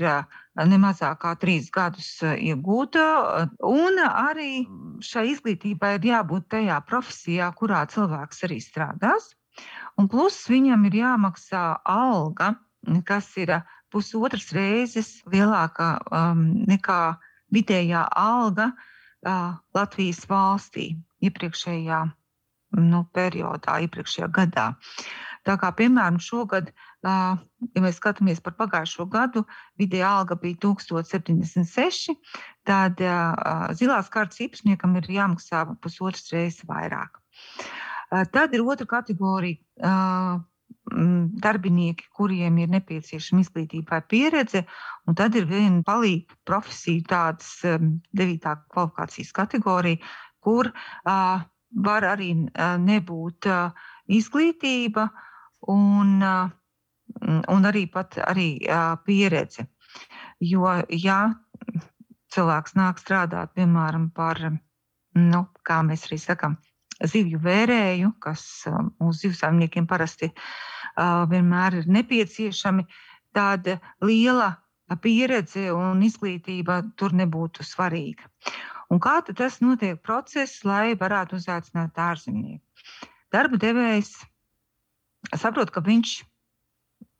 nemazāk 0.55 1.19
kā 1.19 1.35
trīs 1.35 1.69
gadus 1.69 2.23
iegūta. 2.23 3.49
Un 3.67 3.99
arī 3.99 4.65
šai 5.03 5.27
izglītībai 5.33 5.97
ir 5.99 6.07
jābūt 6.13 6.47
tajā 6.55 6.79
profesijā, 6.87 7.51
kurā 7.51 7.85
cilvēks 7.85 8.43
arī 8.47 8.61
strādās. 8.63 9.33
Un 9.99 10.07
plus 10.07 10.47
viņam 10.47 10.87
ir 10.87 11.01
jāmaksā 11.03 11.81
alga, 11.83 12.55
kas 13.03 13.27
ir 13.37 13.57
pusotras 13.95 14.51
reizes 14.55 15.21
lielāka 15.31 15.95
um, 16.11 16.43
nekā 16.67 16.99
vidējā 17.55 18.03
alga 18.19 18.73
uh, 18.73 19.55
Latvijas 19.75 20.25
valstī 20.27 20.89
iepriekšējā 21.23 22.01
nu, 22.75 23.05
periodā, 23.15 23.79
iepriekšējā 23.85 24.27
gadā. 24.35 24.73
Tā 25.45 25.55
kā, 25.61 25.69
piemēram, 25.77 26.17
šogad, 26.19 26.71
uh, 27.05 27.37
ja 27.77 27.83
mēs 27.83 27.99
skatāmies 28.01 28.41
par 28.43 28.55
pagājušo 28.57 29.05
gadu, 29.13 29.45
vidējā 29.79 30.09
alga 30.19 30.35
bija 30.41 30.57
1076, 30.65 32.17
tad 32.67 32.99
uh, 33.05 33.69
zilās 33.77 34.09
kārtas 34.11 34.41
īpašniekam 34.47 34.97
ir 34.99 35.11
jāmaksā 35.19 35.63
pusotras 35.85 36.27
reizes 36.33 36.65
vairāk. 36.67 37.21
Uh, 38.09 38.25
tad 38.33 38.57
ir 38.57 38.65
otra 38.65 38.89
kategorija. 38.97 39.61
Mm, 40.93 41.39
darbinieki, 41.41 42.05
kuriem 42.13 42.59
ir 42.61 42.69
nepieciešama 42.69 43.41
izglītībai 43.41 44.03
pieredze, 44.05 44.61
un 45.09 45.15
tad 45.17 45.33
ir 45.33 45.47
viena 45.49 45.81
palīga 45.85 46.37
profesija, 46.45 47.01
tādas 47.09 47.55
devītā 48.13 48.53
kvalifikācijas 48.69 49.31
kategorija, 49.33 49.97
kur 50.45 50.69
uh, 50.69 51.41
var 51.87 52.05
arī 52.05 52.29
uh, 52.37 52.75
nebūt 52.77 53.49
uh, 53.49 53.87
izglītība 54.05 55.07
un, 55.73 56.21
uh, 56.21 56.53
un 57.49 57.65
arī 57.71 57.87
pat 57.89 58.19
arī 58.21 58.51
uh, 58.61 58.93
pieredze. 59.07 59.65
Jo, 60.37 60.69
ja 60.93 61.19
cilvēks 62.35 62.77
nāk 62.77 63.01
strādāt, 63.01 63.55
piemēram, 63.57 64.11
par, 64.13 64.37
nu, 65.17 65.41
kā 65.65 65.81
mēs 65.87 66.05
arī 66.11 66.21
sakām, 66.21 66.59
zivju 67.01 67.41
vērēju, 67.41 68.13
kas 68.21 68.45
mūsu 68.99 69.25
zivsaimniekiem 69.25 69.89
parasti 69.89 70.29
vienmēr 71.31 71.81
ir 71.81 71.89
nepieciešami, 71.91 72.85
tāda 73.35 73.79
liela 74.03 74.55
pieredze 75.01 75.71
un 75.73 76.03
izglītība 76.05 76.81
tur 76.95 77.15
nebūtu 77.17 77.65
svarīga. 77.65 78.29
Un 78.93 79.01
kā 79.01 79.17
tas 79.25 79.59
notiek 79.65 79.99
process, 80.05 80.61
lai 80.63 80.93
varētu 80.95 81.39
uzaicināt 81.39 81.97
ārzemnieku? 81.97 82.63
Darba 83.33 83.57
devējs 83.57 84.13
saprot, 85.33 85.71
ka 85.73 85.81
viņš 85.81 86.19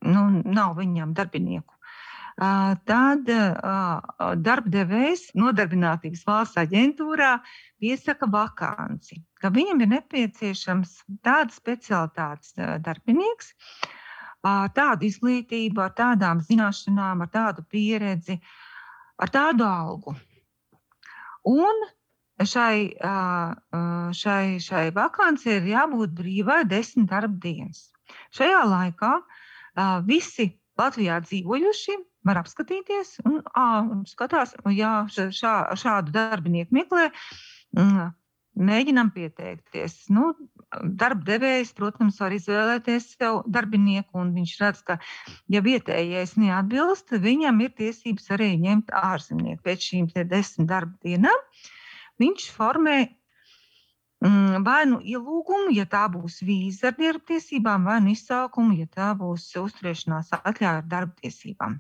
nu, 0.06 0.28
nav 0.46 0.76
viņam 0.78 1.16
darbinieku 1.18 1.76
tad 2.36 3.30
darbdevējs 4.44 5.30
nodarbinātības 5.40 6.26
valsts 6.28 6.60
aģentūrā 6.60 7.38
piesaka 7.80 8.28
vakanci, 8.28 9.22
ka 9.46 9.52
viņam 9.54 9.84
ir 9.86 9.92
nepieciešams 9.92 10.94
tāds 11.26 11.60
specialitātes 11.60 12.56
darbinieks, 12.82 13.52
tādu 14.74 15.06
izglītību, 15.06 15.84
ar 15.84 15.94
tādām 15.98 16.42
zināšanām, 16.48 17.22
ar 17.22 17.30
tādu 17.30 17.66
pieredzi, 17.70 18.40
ar 19.22 19.30
tādu 19.34 19.68
algu. 19.68 20.16
Un 21.46 21.86
šai, 22.42 22.98
šai, 24.18 24.58
šai 24.66 24.84
vakancei 24.98 25.60
ir 25.60 25.70
jābūt 25.76 26.18
brīvai 26.18 26.64
desmit 26.66 27.12
darba 27.14 27.38
dienas. 27.46 27.92
Šajā 28.34 28.66
laikā 28.66 29.14
visi 30.10 30.56
Latvijā 30.76 31.22
dzīvojušie 31.22 32.02
var 32.26 32.42
apskatīties 32.42 33.20
un 33.30 33.44
ā, 33.54 33.70
skatās, 34.10 34.58
ja 34.74 35.06
šā, 35.14 35.56
šādu 35.78 36.18
darbinieku 36.18 36.82
meklē. 36.82 37.12
Mēģinām 38.56 39.10
pieteikties. 39.12 39.98
Nu, 40.16 40.30
darba 40.84 41.26
devējs, 41.28 41.74
protams, 41.76 42.22
var 42.24 42.32
izvēlēties 42.36 43.10
sev 43.18 43.42
darbinieku, 43.52 44.22
un 44.22 44.32
viņš 44.36 44.54
redz, 44.62 44.84
ka, 44.88 44.98
ja 45.52 45.62
vietējais 45.66 46.38
neatbilst, 46.40 47.12
viņam 47.26 47.60
ir 47.66 47.74
tiesības 47.76 48.32
arī 48.38 48.54
ņemt 48.64 48.96
ārzemnieku. 48.96 49.60
Pēc 49.66 49.90
šīm 49.90 50.08
desmit 50.32 50.70
darba 50.72 50.96
dienām 51.04 51.44
viņš 52.24 52.48
formē 52.56 52.98
mm, 54.24 54.64
vai 54.64 54.82
nu 54.88 55.02
ielūgumu, 55.04 55.76
ja 55.76 55.84
tā 55.90 56.06
būs 56.12 56.40
vīza 56.48 56.94
ar 56.94 57.00
darba 57.00 57.26
tiesībām, 57.34 57.88
vai 57.92 58.00
nu 58.06 58.16
izsaukumu, 58.16 58.80
ja 58.80 58.88
tā 58.88 59.12
būs 59.20 59.50
uzturēšanās 59.60 60.32
atļauja 60.40 60.78
ar 60.80 60.88
darba 60.96 61.20
tiesībām. 61.20 61.80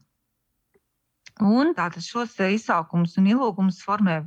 Un 1.44 1.72
tātad 1.76 2.04
šos 2.04 2.36
izsaukumus 2.40 3.18
un 3.20 3.32
ielūgumus 3.32 3.82
formē 3.84 4.22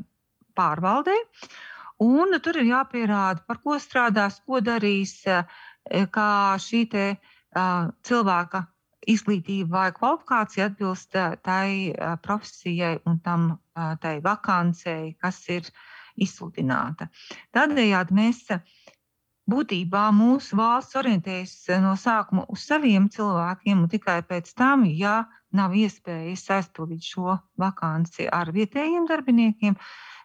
pārvaldē. 0.59 1.15
Un 2.05 2.37
tur 2.43 2.61
ir 2.61 2.69
jāpierāda, 2.71 3.43
par 3.47 3.59
ko 3.65 3.75
strādās, 3.83 4.39
ko 4.47 4.61
darīs, 4.63 5.17
kā 6.15 6.31
šī 6.63 6.85
te, 6.93 7.07
uh, 7.19 7.39
cilvēka 8.07 8.67
izglītība 9.09 9.71
vai 9.73 9.93
kvalifikācija 9.97 10.69
atbilst 10.69 11.17
tai 11.43 11.95
profesijai 12.23 12.99
un 13.07 13.21
tam 13.25 13.59
tai 14.01 14.19
vakancei, 14.21 15.17
kas 15.21 15.41
ir 15.49 15.71
izsludināta. 16.19 17.09
Tādējādi 17.55 18.15
mēs 18.15 18.43
būtībā 19.49 20.11
mūsu 20.13 20.59
valsts 20.59 20.99
orientējas 21.01 21.81
no 21.81 21.95
sākuma 21.97 22.45
uz 22.53 22.67
saviem 22.69 23.09
cilvēkiem, 23.09 23.87
un 23.87 23.89
tikai 23.89 24.21
pēc 24.29 24.53
tam, 24.55 24.85
ja 24.85 25.25
nav 25.53 25.73
iespējas 25.73 26.45
aizpildīt 26.59 27.07
šo 27.15 27.39
vakanci 27.57 28.29
ar 28.29 28.53
vietējiem 28.53 29.07
darbiniekiem, 29.09 29.79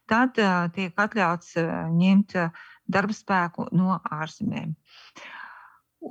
tad 0.10 0.40
uh, 0.42 0.68
tiek 0.76 0.98
atļauts 1.00 1.56
uh, 1.62 1.72
ņemt 1.94 2.36
uh, 2.40 2.64
darba 2.92 3.16
spēku 3.16 3.68
no 3.76 3.98
ārzemēm. 4.12 4.76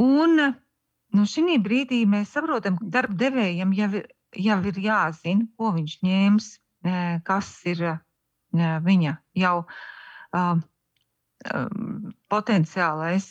Un 0.03 0.41
nu, 0.41 1.27
šī 1.29 1.59
brīdī 1.63 2.03
mēs 2.09 2.33
saprotam, 2.33 2.79
ka 2.81 2.91
darba 2.97 3.19
devējiem 3.27 3.75
jau 3.77 3.91
ir, 4.01 4.09
jau 4.49 4.59
ir 4.71 4.81
jāzina, 4.81 5.49
ko 5.59 5.75
viņš 5.77 5.99
ņēmis, 6.07 6.49
kas 7.29 7.51
ir 7.69 7.83
viņa 8.89 9.13
jau 9.39 9.57
potenciālais 12.33 13.27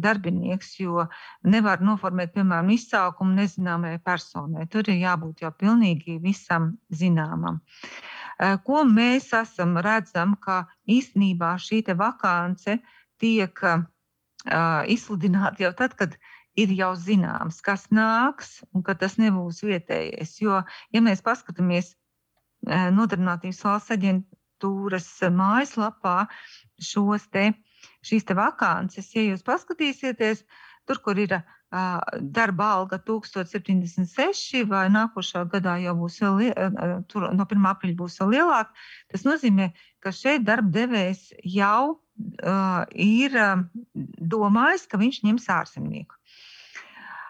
darbinieks, 0.00 0.76
jo 0.80 1.06
nevar 1.44 1.82
noformēt, 1.84 2.32
piemēram, 2.34 2.70
izsaukumu 2.74 3.36
nezināmai 3.36 3.96
personai. 4.04 4.66
Tur 4.70 4.88
ir 4.88 5.00
jābūt 5.02 5.42
jau 5.44 5.52
pilnīgi 5.52 6.18
visam 6.22 6.76
zināmam. 6.88 7.60
Ko 8.36 8.84
mēs 8.84 9.30
esam 9.32 9.78
redzam, 9.80 10.34
ka 10.36 10.66
īstenībā 10.84 11.54
šī 11.56 11.82
vakance 11.96 12.78
tiek 13.18 13.62
izsludināta 14.92 15.64
jau 15.64 15.72
tad, 15.72 15.96
kad 15.96 16.16
ir 16.56 16.72
jau 16.76 16.92
zināms, 16.96 17.60
kas 17.64 17.88
nāks 17.90 18.62
un 18.72 18.82
ka 18.82 18.94
tas 18.94 19.16
nebūs 19.16 19.62
vietējais. 19.64 20.36
Jo, 20.40 20.62
ja 20.92 21.00
mēs 21.00 21.24
paskatāmies 21.24 21.94
Nodarbinātības 22.66 23.62
valsts 23.62 23.92
aģentūras 23.94 25.08
mājaslapā, 25.30 26.26
šos 26.82 27.28
te, 27.30 27.52
šīs 28.02 28.26
te 28.26 28.34
vakances, 28.34 29.12
ja 29.14 29.22
jūs 29.22 29.44
paskatīsieties, 29.46 30.42
tur, 30.88 30.98
kur 31.04 31.20
ir 31.20 31.36
uh, 31.36 31.55
darba 32.38 32.70
alga 32.78 32.98
1076, 33.02 34.64
vai 34.70 34.86
nākošā 34.92 35.44
gadā 35.52 35.76
jau 35.82 35.94
būs 35.98 36.18
vēl, 36.22 36.50
tur, 37.10 37.28
no 37.36 37.46
1. 37.46 37.68
aprīļa 37.72 37.98
būs 37.98 38.18
vēl 38.22 38.34
lielāka, 38.36 38.74
tas 39.12 39.26
nozīmē, 39.26 39.70
ka 40.04 40.12
šeit 40.14 40.46
darba 40.46 40.72
devējs 40.78 41.28
jau 41.56 41.96
uh, 41.96 42.82
ir 42.92 43.36
domājis, 44.36 44.86
ka 44.90 45.00
viņš 45.02 45.22
ņems 45.26 45.50
ārzemnieku. 45.58 46.18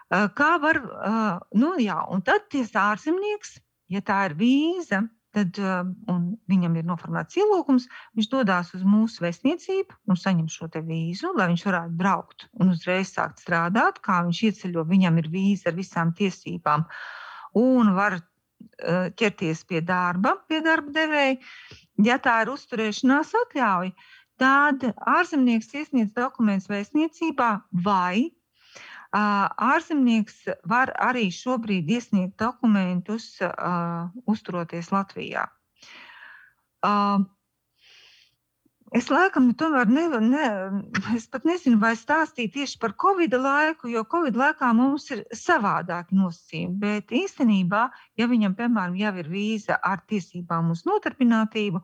Uh, 0.07 0.29
kā 0.37 0.53
var, 0.63 0.79
uh, 0.79 1.33
nu 1.59 1.75
jā, 1.83 1.99
un 2.13 2.23
tad 2.23 2.47
ties 2.53 2.71
ārzemnieks, 2.77 3.57
ja 3.91 4.03
tā 4.05 4.23
ir 4.29 4.37
vīza, 4.39 5.03
tad 5.37 5.59
um, 5.61 6.23
viņam 6.49 6.77
ir 6.79 6.87
noformēts 6.87 7.37
ielūgums, 7.37 7.87
viņš 8.17 8.29
dodas 8.31 8.73
uz 8.77 8.85
mūsu 8.87 9.23
vēstniecību 9.25 9.97
un 10.09 10.19
saņem 10.19 10.47
šo 10.51 10.69
vīzu, 10.73 11.33
lai 11.37 11.49
viņš 11.51 11.65
varētu 11.67 11.97
braukt 11.99 12.47
un 12.57 12.73
uzreiz 12.73 13.13
sākt 13.13 13.43
strādāt. 13.43 14.01
Kā 14.05 14.23
viņš 14.25 14.43
ieceļo, 14.49 14.85
viņam 14.89 15.21
ir 15.21 15.29
vīza 15.33 15.69
ar 15.71 15.77
visām 15.77 16.13
tiesībām 16.17 16.87
un 17.57 17.93
var 17.97 18.19
uh, 18.19 19.09
ķerties 19.17 19.65
pie 19.69 19.81
darba, 19.85 20.37
pie 20.49 20.61
darba 20.65 20.93
devēja. 20.95 21.37
Ja 22.05 22.17
tā 22.21 22.41
ir 22.43 22.53
uzturēšanās 22.53 23.33
atļauja, 23.43 23.93
tad 24.41 24.83
ārzemnieks 25.17 25.73
iesniedz 25.73 26.13
dokumentus 26.17 26.69
vēstniecībā 26.69 27.51
vai 27.85 28.29
Ārzemnieks 29.15 30.43
var 30.67 30.91
arī 30.99 31.29
šobrīd 31.31 31.89
iesniegt 31.89 32.37
dokumentus, 32.41 33.37
uzturoties 34.27 34.91
Latvijā. 34.91 35.47
Es 38.95 39.09
laikam 39.11 39.49
tomēr 39.59 39.89
ne, 39.91 40.05
ne, 40.23 40.45
es 41.17 41.25
pat 41.27 41.43
nezinu, 41.47 41.75
vai 41.81 41.91
stāstīt 41.99 42.53
tieši 42.55 42.77
par 42.79 42.93
Covid 42.95 43.35
laiku, 43.35 43.89
jo 43.91 44.05
Covid 44.07 44.39
laikā 44.39 44.69
mums 44.77 45.09
ir 45.11 45.25
savādāki 45.35 46.15
nosacījumi. 46.15 46.77
Bet 46.79 47.11
īstenībā, 47.11 47.89
ja 48.15 48.29
viņam, 48.31 48.55
piemēram, 48.55 48.95
jau 48.95 49.13
ir 49.19 49.27
vīza 49.27 49.75
ar 49.83 50.05
tiesībām 50.07 50.71
uz 50.71 50.85
nodarbinātību, 50.87 51.83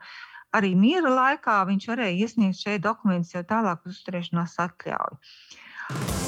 arī 0.56 0.74
miera 0.80 1.12
laikā 1.12 1.60
viņš 1.68 1.92
varēja 1.92 2.20
iesniegt 2.24 2.64
šeit 2.64 2.88
dokumentus 2.88 3.36
jau 3.36 3.44
tālāk 3.52 3.84
uz 3.84 3.98
uzturēšanās 3.98 4.62
atļauju. 4.64 6.23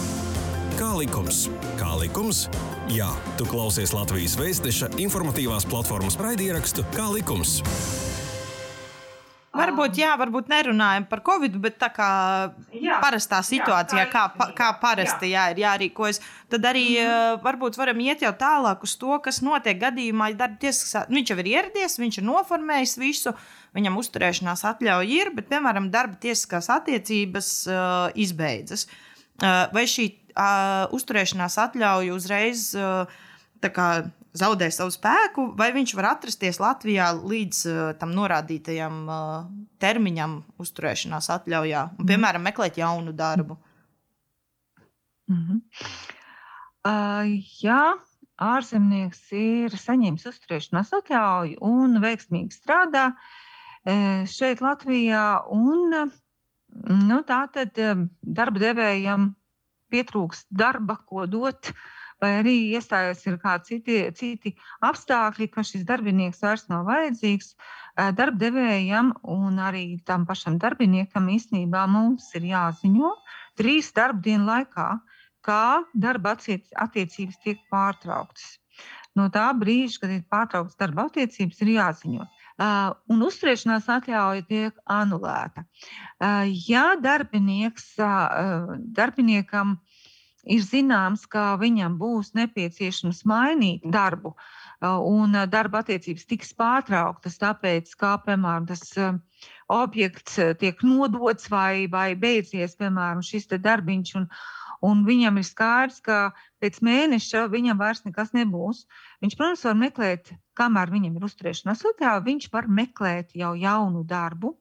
Kā 0.85 0.91
likums? 0.99 1.37
Kā 1.79 1.95
likums? 1.97 2.39
Jā, 2.93 3.07
tu 3.39 3.47
klausies 3.49 3.89
Latvijas 3.89 4.35
Vēstneša 4.37 4.91
informatīvās 5.01 5.63
platformas 5.65 6.13
raidierakstu 6.21 6.83
Kā 6.93 7.07
likums. 7.09 7.55
Varbūt, 9.55 9.97
jā, 9.97 10.11
varbūt 10.21 10.51
nerunājam 10.51 11.07
par 11.09 11.23
covid, 11.25 11.55
bet 11.63 11.79
tā 11.81 11.89
kā 11.95 12.09
jā, 12.69 12.99
parastā 13.01 13.39
situācijā, 13.47 14.03
jā, 14.03 14.11
kā, 14.11 14.27
kā, 14.37 14.47
kā 14.59 14.67
parasti 14.83 15.31
jā. 15.31 15.47
Jā, 15.47 15.55
ir 15.55 15.61
jārīkojas, 15.63 16.21
tad 16.53 16.67
arī 16.69 16.83
mm 16.91 17.07
-hmm. 17.07 17.41
varbūt 17.47 17.79
varam 17.81 18.03
iet 18.05 18.21
jau 18.21 18.33
tālāk 18.43 18.83
uz 18.83 18.93
to, 18.95 19.17
kas 19.19 19.41
notiek 19.41 19.79
gadījumā, 19.81 20.27
ja 20.29 20.35
darba 20.43 20.59
tiesas, 20.59 21.07
viņš 21.09 21.31
jau 21.31 21.39
ir 21.39 21.47
ieradies, 21.47 21.97
viņš 21.99 22.17
ir 22.17 22.27
noformējis 22.29 22.97
visu, 22.97 23.33
viņam 23.73 23.97
uzturēšanās 23.97 24.61
atļauja 24.63 25.09
ir, 25.09 25.33
bet, 25.33 25.49
piemēram, 25.49 25.89
darba 25.89 26.13
tiesiskās 26.15 26.69
attiecības 26.69 27.67
uh, 27.67 28.11
izbeidzas. 28.13 28.85
Uh, 29.41 29.65
vai 29.73 29.83
šī 29.83 30.24
uh, 30.35 30.85
uzturēšanās 30.95 31.57
atļauju 31.65 32.15
uzreiz 32.15 32.67
uh, 32.77 33.09
kā, 33.65 33.89
zaudē 34.35 34.67
savu 34.73 34.93
spēku, 34.93 35.47
vai 35.57 35.71
viņš 35.75 35.93
var 35.97 36.11
atrasties 36.13 36.59
Latvijā 36.61 37.11
līdz 37.17 37.61
uh, 37.69 37.77
tam 37.99 38.11
norādītajam 38.17 38.97
uh, 39.07 39.45
termiņam, 39.81 40.41
uzturēšanās 40.61 41.31
atļaujā, 41.37 41.85
un, 41.99 42.09
piemēram, 42.09 42.45
meklēt 42.45 42.77
jaunu 42.81 43.15
darbu. 43.15 43.57
Mm 45.31 45.39
-hmm. 45.41 45.61
uh, 46.85 47.31
jā, 47.63 47.95
ārzemnieks 48.37 49.23
ir 49.31 49.79
saņēmis 49.79 50.27
uzturēšanās 50.29 50.93
atļauju 50.99 51.57
un 51.65 52.01
veiksmīgi 52.03 52.53
strādā 52.53 53.13
šeit, 54.25 54.61
Latvijā. 54.65 55.45
Un, 55.53 56.11
nu, 57.07 57.17
tā 57.29 57.41
tad 57.53 57.77
darba 58.21 58.59
devējam 58.59 59.35
pietrūkst 59.95 60.51
darba, 60.51 60.99
ko 61.07 61.25
dot, 61.31 61.71
vai 62.21 62.31
arī 62.41 62.55
iestājās 62.75 63.23
ir 63.27 63.39
kādi 63.41 63.71
citi, 63.71 63.97
citi 64.19 64.53
apstākļi, 64.87 65.49
ka 65.51 65.63
šis 65.67 65.87
darbinieks 65.87 66.43
vairs 66.43 66.67
nav 66.71 66.85
vajadzīgs. 66.89 67.55
Darbdevējam 67.95 69.13
un 69.31 69.59
arī 69.63 69.85
tam 70.07 70.27
pašam 70.27 70.59
darbiniekam 70.59 71.29
īstenībā 71.31 71.85
mums 71.87 72.27
ir 72.35 72.49
jāziņo 72.51 73.11
trīs 73.59 73.91
darbdienu 73.95 74.49
laikā, 74.49 74.89
kā 75.45 75.63
darba 75.93 76.35
attiecības 76.35 77.41
tiek 77.43 77.61
pārtrauktas. 77.71 78.55
No 79.15 79.29
tā 79.31 79.45
brīža, 79.55 80.01
kad 80.01 80.11
ir 80.11 80.25
pārtrauktas 80.31 80.79
darba 80.79 81.05
attiecības, 81.07 81.61
ir 81.63 81.71
jāziņo. 81.77 82.25
Uh, 82.55 82.91
un 83.11 83.23
uzturēšanās 83.23 83.87
atļauja 83.91 84.43
tiek 84.47 84.77
anulēta. 84.91 85.63
Uh, 85.63 86.43
ja 86.67 86.85
darbinieks, 86.99 87.93
uh, 87.99 88.75
darbiniekam 88.95 89.77
ir 90.45 90.63
zināms, 90.65 91.25
ka 91.29 91.55
viņam 91.61 91.97
būs 91.99 92.33
nepieciešams 92.37 93.23
mainīt 93.29 93.85
darbu, 93.91 94.35
un 94.85 95.37
darba 95.49 95.81
attiecības 95.83 96.27
tiks 96.29 96.53
pārtrauktas, 96.57 97.39
tāpēc, 97.41 97.95
kā 97.99 98.15
piemēram 98.25 98.67
tas 98.69 98.83
objekts 99.71 100.37
tiek 100.61 100.83
nodots 100.85 101.49
vai, 101.49 101.87
vai 101.91 102.13
beidzies, 102.15 102.77
piemēram, 102.79 103.23
šis 103.25 103.49
darbiņš. 103.55 104.15
Un, 104.21 104.29
un 104.85 105.03
viņam 105.07 105.39
ir 105.41 105.45
skaidrs, 105.47 106.01
ka 106.05 106.17
pēc 106.63 106.79
mēneša 106.85 107.45
viņam 107.51 107.79
vairs 107.79 108.03
nekas 108.05 108.31
nebūs. 108.35 108.83
Viņš, 109.23 109.35
protams, 109.37 109.63
var 109.67 109.77
meklēt, 109.79 110.31
kamēr 110.57 110.91
viņam 110.93 111.17
ir 111.17 111.25
uzturēšanās 111.27 111.83
atļauja, 111.91 112.23
viņš 112.25 112.47
var 112.53 112.69
meklēt 112.79 113.35
jau 113.37 113.51
jaunu 113.59 114.03
darbu. 114.07 114.53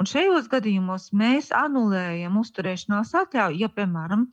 Un 0.00 0.08
šajos 0.10 0.50
gadījumos 0.52 1.10
mēs 1.16 1.52
anulējam 1.54 2.40
uzturēšanās 2.40 3.14
atļauju. 3.22 3.60
Ja, 3.62 3.70
piemēram, 3.72 4.26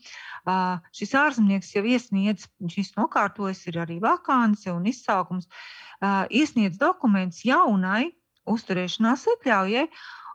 šis 0.96 1.16
ārzemnieks 1.20 1.74
jau 1.76 1.86
iesniedz, 1.88 2.50
viņš 2.64 2.96
nokārtojas, 2.98 3.64
ir 3.70 3.80
arī 3.86 4.00
vakāns 4.04 4.68
un 4.72 4.88
izsaukums, 4.90 5.50
iesniedz 6.30 6.80
dokumentus 6.82 7.44
jaunai 7.48 8.12
uzturēšanās 8.50 9.28
atļaujai 9.38 9.88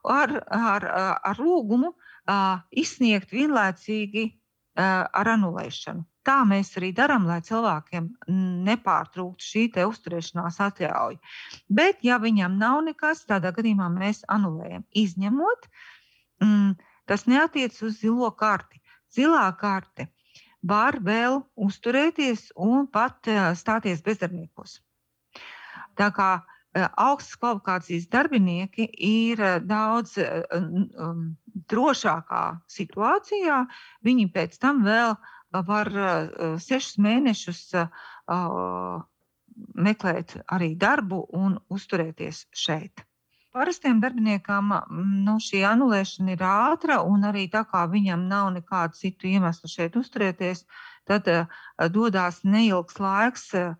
ar, 0.08 0.34
ar, 0.48 0.86
ar 1.28 1.40
lūgumu 1.42 1.92
izsniegt 2.70 3.32
vienlaicīgi 3.32 4.28
ar 4.78 5.30
anulēšanu. 5.34 6.04
Tā 6.28 6.42
mēs 6.44 6.74
arī 6.76 6.90
darām, 6.92 7.24
lai 7.28 7.38
cilvēkiem 7.44 8.08
nepārtrūktu 8.68 9.44
šī 9.44 9.62
uzturēšanās 9.84 10.58
atļauja. 10.60 11.18
Bet, 11.72 12.02
ja 12.04 12.18
viņam 12.20 12.58
nav 12.60 12.82
nekas, 12.84 13.24
tādā 13.28 13.52
gadījumā 13.56 13.88
mēs 13.94 14.22
anulējam. 14.28 14.84
Izņemot, 14.92 15.68
mm, 16.44 16.76
tas 17.08 17.24
neatiec 17.26 17.80
uz 17.82 17.98
zilo 18.02 18.30
karti. 18.36 18.82
Zilā 19.14 19.46
karte 19.56 20.10
var 20.62 20.98
vēl 21.00 21.40
uzturēties 21.56 22.50
un 22.56 22.86
pat 22.92 23.30
stāties 23.56 24.04
bezdarbniekos. 24.04 24.82
Tā 25.96 26.12
kā 26.14 26.30
augstas 26.76 27.38
kvalifikācijas 27.40 28.08
darbinieki 28.12 28.88
ir 29.08 29.40
daudz 29.64 30.18
um, 30.20 31.32
drošākā 31.72 32.44
situācijā. 32.70 33.64
Viņi 34.04 34.28
pēc 34.34 34.58
tam 34.62 34.84
vēl 34.86 35.14
uh, 35.16 35.34
var 35.52 35.90
sešus 36.60 36.98
mēnešus 37.00 37.72
meklēt 39.74 40.36
arī 40.52 40.74
darbu 40.76 41.24
un 41.34 41.58
uzturēties 41.72 42.46
šeit. 42.52 43.04
Parastiem 43.52 43.98
darbiniekam 43.98 44.74
nu, 45.24 45.38
šī 45.40 45.64
anulēšana 45.66 46.34
ir 46.36 46.42
ātra, 46.44 47.00
un 47.02 47.24
arī 47.24 47.48
tā 47.50 47.64
kā 47.66 47.86
viņam 47.90 48.28
nav 48.28 48.52
nekādu 48.54 48.94
citu 48.94 49.26
iemeslu 49.26 49.70
šeit 49.72 49.96
uzturēties, 49.96 50.66
tad 51.08 51.26
uh, 51.32 51.48
dodas 51.90 52.42
neilgs 52.44 53.00
laiks 53.00 53.48
uh, 53.56 53.72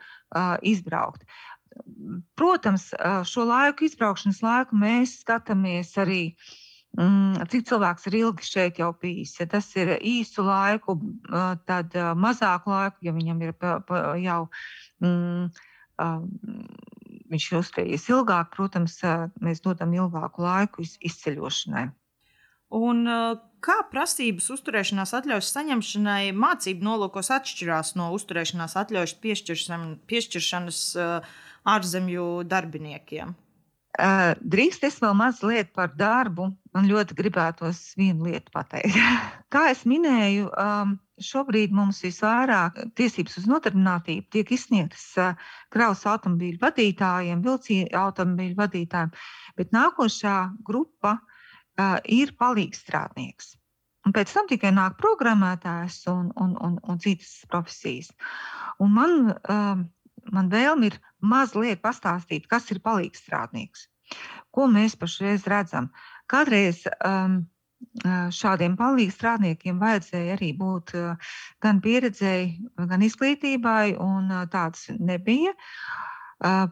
izbraukt. 0.64 1.28
Protams, 2.38 2.90
šo 3.28 3.44
laiku, 3.48 3.86
izbraukšanas 3.88 4.40
laiku, 4.44 4.78
mēs 4.78 5.20
skatāmies 5.22 5.94
arī 6.00 6.22
Mm, 6.96 7.36
cik 7.52 7.66
cilvēks 7.68 8.08
ir 8.08 8.16
ilgi 8.22 8.46
šeit 8.48 8.78
jau 8.80 8.90
bijis. 9.02 9.36
Ja 9.38 9.46
tas 9.50 9.68
ir 9.76 9.92
īsu 9.98 10.42
laiku, 10.46 10.96
tad 11.68 11.94
mazāku 12.18 12.72
laiku, 12.72 13.02
ja 13.06 13.12
viņam 13.14 13.42
ir 13.44 13.52
jau. 14.24 14.40
Mm, 15.04 15.50
viņš 17.28 17.46
ir 17.50 17.58
uzturējies 17.58 18.08
ilgāk, 18.08 18.50
protams, 18.54 18.96
mēs 19.44 19.60
dodam 19.62 19.92
ilgāku 19.94 20.42
laiku 20.42 20.82
izceļošanai. 20.82 21.88
Un, 22.78 23.04
kā 23.64 23.76
prasības 23.90 24.46
uzturēšanās 24.54 25.14
atļaujas 25.18 25.52
saņemšanai 25.54 26.32
mācību 26.36 26.86
nolūkos 26.86 27.30
atšķirās 27.34 27.94
no 27.98 28.10
uzturēšanās 28.16 28.76
atļaujas 28.80 29.14
piešķiršanas 30.08 30.82
ārzemju 31.68 32.30
darbiniekiem? 32.48 33.36
Drīkst 33.98 34.84
es 34.86 35.00
vēl 35.02 35.14
mazliet 35.18 35.72
par 35.74 35.90
darbu. 35.98 36.52
Man 36.76 36.86
ļoti 36.86 37.16
gribētos 37.18 37.80
vienu 37.98 38.28
lietu 38.28 38.52
pateikt. 38.54 38.94
Kā 39.52 39.64
jau 39.72 39.90
minēju, 39.90 40.50
šobrīd 41.18 41.74
mums 41.74 42.04
visvairāk 42.04 42.78
tiesības 42.98 43.40
uz 43.40 43.48
nodarbinātību 43.50 44.28
tiek 44.30 44.52
izsniegtas 44.54 45.08
kravas 45.74 46.04
automobīļu 46.06 46.62
vadītājiem, 46.62 47.42
vilcienu 47.42 47.90
automobīļu 48.04 48.58
vadītājiem, 48.60 49.14
bet 49.58 49.74
nākošā 49.74 50.38
grupa 50.62 51.18
ir 52.06 52.36
palīgstrādnieks. 52.38 53.56
Un 54.06 54.14
pēc 54.14 54.30
tam 54.32 54.46
tikai 54.48 54.70
nāk 54.72 54.94
programmētājs 55.02 56.04
un, 56.12 56.30
un, 56.40 56.54
un, 56.64 56.78
un 56.86 57.00
citas 57.02 57.42
profesijas. 57.50 58.12
Un 58.78 58.94
man 58.94 59.18
man 60.32 60.50
vēlme 60.52 60.90
ir 60.90 60.98
mazliet 61.20 61.82
pastāstīt, 61.84 62.48
kas 62.50 62.70
ir 62.74 62.82
palīgstrādnieks. 62.84 63.86
Ko 64.54 64.66
mēs 64.72 64.96
pašreiz 64.96 65.46
redzam? 65.50 65.90
Kādreiz 66.30 66.84
um, 67.04 67.42
šādiem 68.34 68.74
palīgstrādniekiem 68.78 69.78
vajadzēja 69.80 70.36
arī 70.36 70.50
būt 70.58 70.94
uh, 70.98 71.32
gan 71.62 71.80
pieredzēji, 71.84 72.48
gan 72.90 73.04
izglītībai, 73.06 73.96
un 74.02 74.32
uh, 74.32 74.46
tāds 74.50 74.88
nebija. 74.98 75.54
Uh, 76.38 76.66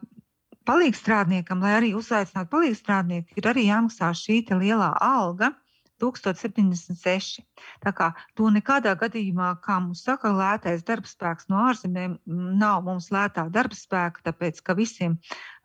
palīgstrādniekam, 0.67 1.63
lai 1.63 1.77
arī 1.79 1.93
uzaicinātu 1.99 2.51
palīgstrādnieku, 2.51 3.39
ir 3.39 3.49
arī 3.53 3.69
jāmaksā 3.69 4.11
šī 4.19 4.43
lielā 4.51 4.91
alga. 5.01 5.53
1076. 6.03 7.41
Tā 7.85 7.93
kā 7.97 8.11
to 8.37 8.51
nekādā 8.53 8.93
gadījumā, 9.01 9.55
kā 9.65 9.79
mums 9.81 10.05
saka, 10.07 10.33
lētais 10.35 10.85
darbspēks 10.87 11.49
no 11.53 11.63
ārzemēm 11.71 12.19
nav 12.61 12.85
mums 12.87 13.11
lētā 13.15 13.47
darbspēka, 13.53 14.25
tāpēc 14.29 14.61
ka 14.67 14.77
visiem 14.79 15.17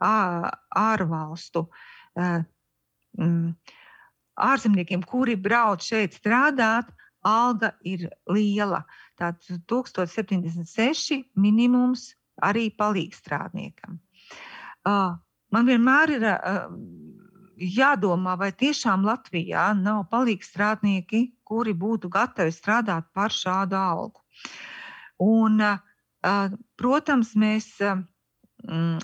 ārvalstu 0.02 1.68
ārzemniekiem, 4.42 5.04
kuri 5.06 5.36
brauc 5.36 5.84
šeit 5.86 6.16
strādāt, 6.18 6.88
alga 7.28 7.74
ir 7.86 8.08
liela. 8.32 8.86
Tātad 9.20 9.62
1076 9.70 11.22
minimums 11.38 12.16
arī 12.42 12.72
palīgstrādniekam. 12.74 14.00
Man 15.52 15.68
vienmēr 15.68 16.16
ir 16.16 16.24
jādomā, 17.62 18.34
vai 18.40 18.52
tiešām 18.58 19.06
Latvijā 19.06 19.72
nav 19.78 20.08
palīgi 20.10 20.48
strādnieki, 20.48 21.22
kuri 21.46 21.74
būtu 21.78 22.10
gatavi 22.10 22.54
strādāt 22.56 23.12
par 23.14 23.32
šādu 23.32 23.78
algu. 23.78 24.22
Un, 25.22 25.62
protams, 26.82 27.36
mēs 27.38 27.70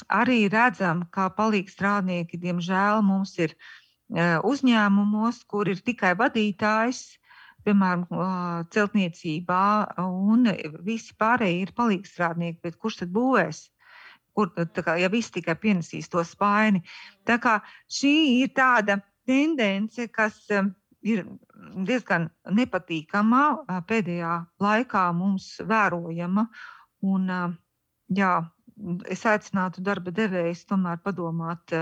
arī 0.09 0.39
redzam, 0.49 1.05
ka 1.13 1.29
palīgi 1.37 1.73
strādnieki, 1.73 2.39
diemžēl, 2.41 3.03
mums 3.05 3.37
ir 3.37 3.53
uzņēmumos, 4.47 5.43
kur 5.45 5.69
ir 5.69 5.81
tikai 5.85 6.15
vadītājs, 6.17 7.05
piemēram, 7.67 8.05
celtniecībā, 8.73 9.63
un 10.01 10.47
visi 10.87 11.13
pārējie 11.19 11.65
ir 11.65 11.73
palīgi 11.77 12.09
strādnieki. 12.13 12.61
Bet 12.63 12.77
kurš 12.79 13.03
tad 13.03 13.11
būvēs? 13.13 13.67
Kur 14.38 14.52
kā, 14.54 14.97
ja 15.02 15.10
viss 15.10 15.34
tikai 15.34 15.58
pienesīs 15.58 16.12
to 16.13 16.21
spaini. 16.21 16.84
Tā 17.26 17.39
kā 17.41 17.58
šī 17.89 18.13
ir 18.43 18.54
tāda 18.58 19.00
tendence, 19.28 20.06
kas 20.13 20.38
um, 20.54 20.69
ir 21.02 21.23
diezgan 21.88 22.30
nepatīkama 22.60 23.41
pēdējā 23.89 24.34
laikā 24.63 25.06
mums 25.17 25.50
vērojama. 25.67 26.47
Un, 27.08 27.30
jā, 28.17 28.32
es 29.10 29.26
aicinātu 29.30 29.84
darba 29.86 30.13
devējus 30.15 30.65
tomēr 30.69 31.02
padomāt, 31.04 31.73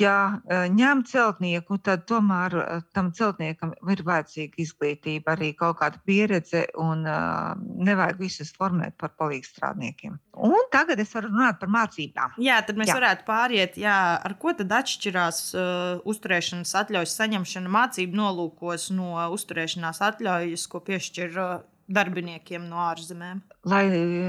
ja 0.00 0.40
ņem 0.48 1.02
celtnieku, 1.08 1.78
tad 1.84 2.04
tomēr 2.08 2.54
tam 2.96 3.10
celtniekam 3.16 3.74
ir 3.92 4.02
vajadzīga 4.06 4.60
izglītība, 4.64 5.34
arī 5.34 5.52
kaut 5.58 5.78
kāda 5.80 6.00
pieredze, 6.06 6.64
un 6.80 7.04
uh, 7.08 7.52
nevajag 7.84 8.20
visus 8.22 8.52
formēt 8.56 8.96
par 9.00 9.14
palīgstrādniekiem. 9.20 10.16
Un 10.44 10.68
tagad 10.72 11.00
es 11.02 11.12
varu 11.14 11.30
runāt 11.32 11.60
par 11.60 11.70
mācībām. 11.72 12.38
Jā, 12.42 12.60
tad 12.66 12.78
mēs 12.80 12.90
jā. 12.90 12.96
varētu 12.98 13.26
pāriet, 13.28 13.78
jā, 13.80 13.98
ar 14.24 14.36
ko 14.40 14.54
tad 14.58 14.72
atšķirās 14.80 15.40
uh, 15.54 15.68
uzturēšanas 16.08 16.74
atļaujas 16.82 17.16
saņemšana 17.20 17.72
mācību 17.78 18.20
nolūkos 18.20 18.90
no 18.96 19.28
uzturēšanās 19.36 20.02
atļaujas, 20.10 20.66
ko 20.70 20.82
piešķir 20.88 21.38
uh, 21.38 21.54
darbiniekiem 21.88 22.66
no 22.68 22.82
ārzemēm? 22.88 23.42
Lai 23.70 23.84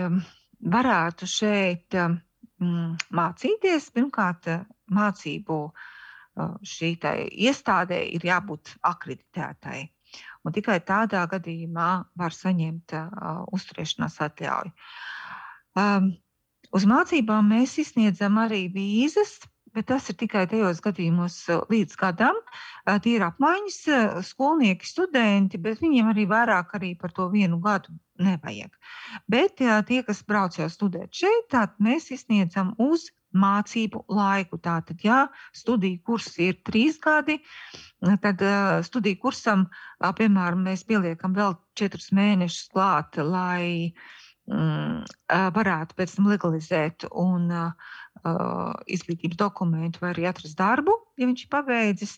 um, 0.06 0.22
varētu 0.76 1.30
šeit 1.30 1.98
um, 2.02 2.20
mācīties, 3.16 3.92
pirmkārt, 3.96 4.50
mācību 4.94 5.60
šī 6.68 6.96
iestādē 7.48 8.02
ir 8.12 8.26
jābūt 8.28 8.76
akreditētai. 8.84 9.86
Un 10.46 10.54
tikai 10.56 10.78
tādā 10.86 11.24
gadījumā 11.32 11.90
var 12.20 12.36
saņemt 12.36 12.94
uh, 12.96 13.42
uzturēšanās 13.56 14.20
atļauju. 14.28 14.72
Um, 15.80 16.12
uz 16.76 16.86
mācībām 16.88 17.50
mēs 17.52 17.78
izsniedzam 17.82 18.38
arī 18.44 18.66
vīzas, 18.76 19.40
bet 19.76 19.90
tas 19.92 20.08
ir 20.12 20.20
tikai 20.22 20.46
tajos 20.52 20.84
gadījumos 20.86 21.40
līdz 21.72 21.98
gadam. 22.04 22.38
Uh, 22.38 23.00
tie 23.02 23.18
ir 23.18 23.26
apmaiņas 23.28 23.80
uh, 23.90 24.22
skolnieki, 24.28 24.88
studenti, 24.88 25.60
bet 25.62 25.82
viņiem 25.84 26.14
arī 26.14 26.28
vairāk 26.30 26.78
arī 26.78 26.94
par 27.00 27.16
to 27.16 27.28
vienu 27.34 27.60
gadu 27.64 27.96
nevajag. 28.22 28.74
Bet 29.32 29.62
jā, 29.64 29.80
tie, 29.88 30.02
kas 30.08 30.24
brauc 30.28 30.58
jau 30.60 30.70
studēt 30.72 31.14
šeit, 31.16 31.48
tad 31.54 31.76
mēs 31.84 32.12
izsniedzam 32.16 32.74
uz 32.82 33.10
mācību 33.36 34.06
laiku. 34.12 34.60
Tātad, 34.64 35.02
ja 35.04 35.26
studiju 35.56 36.02
kurs 36.08 36.32
ir 36.42 36.58
trīs 36.68 37.00
gadi, 37.04 37.40
tad 38.24 38.44
uh, 38.46 38.80
studiju 38.86 39.20
kursam, 39.26 39.68
uh, 39.68 40.12
piemēram, 40.16 40.64
mēs 40.68 40.86
pieliekam 40.88 41.36
vēl 41.36 41.58
četrus 41.78 42.12
mēnešus 42.16 42.70
klāt, 42.72 43.20
lai 43.20 43.92
um, 44.48 45.04
varētu 45.30 45.98
pēc 46.00 46.16
tam 46.16 46.30
legalizēt 46.32 47.10
un 47.12 47.50
uh, 47.52 47.92
izglītības 48.88 49.42
dokumentu, 49.42 50.02
vai 50.04 50.14
arī 50.14 50.30
atrast 50.32 50.58
darbu, 50.60 50.96
ja 51.20 51.28
viņš 51.28 51.46
ir 51.46 51.52
pabeidzis, 51.52 52.18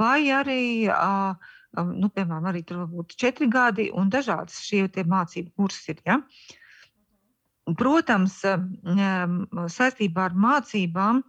vai 0.00 0.22
arī. 0.40 0.62
Uh, 0.88 1.52
Nu, 1.76 2.08
piemēram, 2.08 2.48
arī 2.48 2.62
tur 2.64 2.84
var 2.84 2.88
būt 2.92 3.16
četri 3.20 3.48
gadi, 3.52 3.90
un 3.92 4.10
dažādas 4.12 4.62
šie 4.64 4.86
mācību 4.88 5.52
kursi 5.56 5.92
ir. 5.92 6.02
Ja? 6.06 6.20
Protams, 7.76 8.40
saistībā 9.76 10.28
ar 10.30 10.36
mācībām 10.38 11.22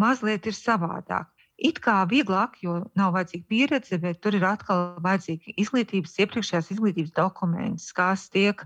mazliet 0.00 0.46
ir 0.46 0.56
savādāk. 0.56 1.32
It 1.56 1.80
kā 1.80 2.02
vieglāk, 2.04 2.58
jo 2.60 2.82
nav 3.00 3.14
vajadzīga 3.14 3.46
pieredze, 3.48 3.96
bet 4.00 4.20
tur 4.20 4.34
ir 4.36 4.44
atkal 4.44 4.98
vajadzīga 5.04 5.54
izglītības, 5.56 6.18
iepriekšējās 6.20 6.68
izglītības 6.74 7.14
dokuments, 7.16 7.86
kas 7.96 8.26
tiek 8.28 8.60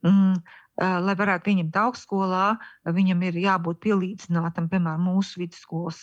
mm, 0.00 0.40
lai 0.82 1.14
varētu 1.18 1.46
pieņemt 1.46 1.76
augstskolā, 1.78 2.56
viņam 2.96 3.22
ir 3.28 3.38
jābūt 3.44 3.80
pielīdzinātam, 3.84 4.68
piemēram, 4.72 5.06
mūsu 5.06 5.42
vidusskolas 5.42 6.00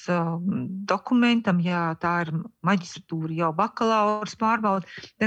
dokumentam, 0.89 1.59
ja 1.63 1.89
tā 1.99 2.13
ir 2.25 2.33
maģistratūra, 2.65 3.33
jau 3.41 3.51
bakalaura 3.57 4.29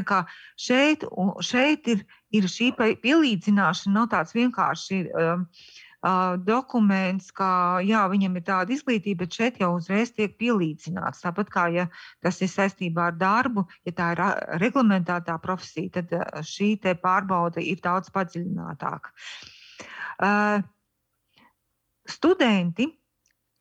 kā 0.09 0.25
šeit, 0.57 1.05
šeit 1.45 1.89
ir, 1.93 2.05
ir 2.33 2.49
šī 2.49 2.73
pielīdzināšana, 2.79 3.97
nav 3.99 4.11
tāds 4.17 4.37
vienkārši. 4.37 5.05
Uh, 5.13 5.47
uh, 6.03 6.37
dokuments, 6.43 7.31
ka 7.35 7.81
jā, 7.87 8.03
viņam 8.11 8.37
ir 8.37 8.45
tāda 8.47 8.75
izglītība, 8.75 9.23
bet 9.23 9.39
šeit 9.39 9.61
jau 9.63 9.73
uzreiz 9.77 10.13
tiek 10.15 10.35
pielīdzināts. 10.41 11.23
Tāpat 11.23 11.51
kā 11.53 11.67
ja 11.75 11.87
tas 12.25 12.41
ir 12.43 12.51
saistībā 12.51 13.11
ar 13.13 13.19
darbu, 13.19 13.67
ja 13.87 13.95
tā 13.97 14.13
ir 14.17 14.23
reglamentētā 14.63 15.39
profesija, 15.43 16.01
tad 16.01 16.15
šī 16.47 16.75
pārbaude 17.03 17.63
ir 17.63 17.83
daudz 17.83 18.11
padziļinātāka. 18.15 19.15
Uh, 20.23 20.63
studenti, 22.07 22.91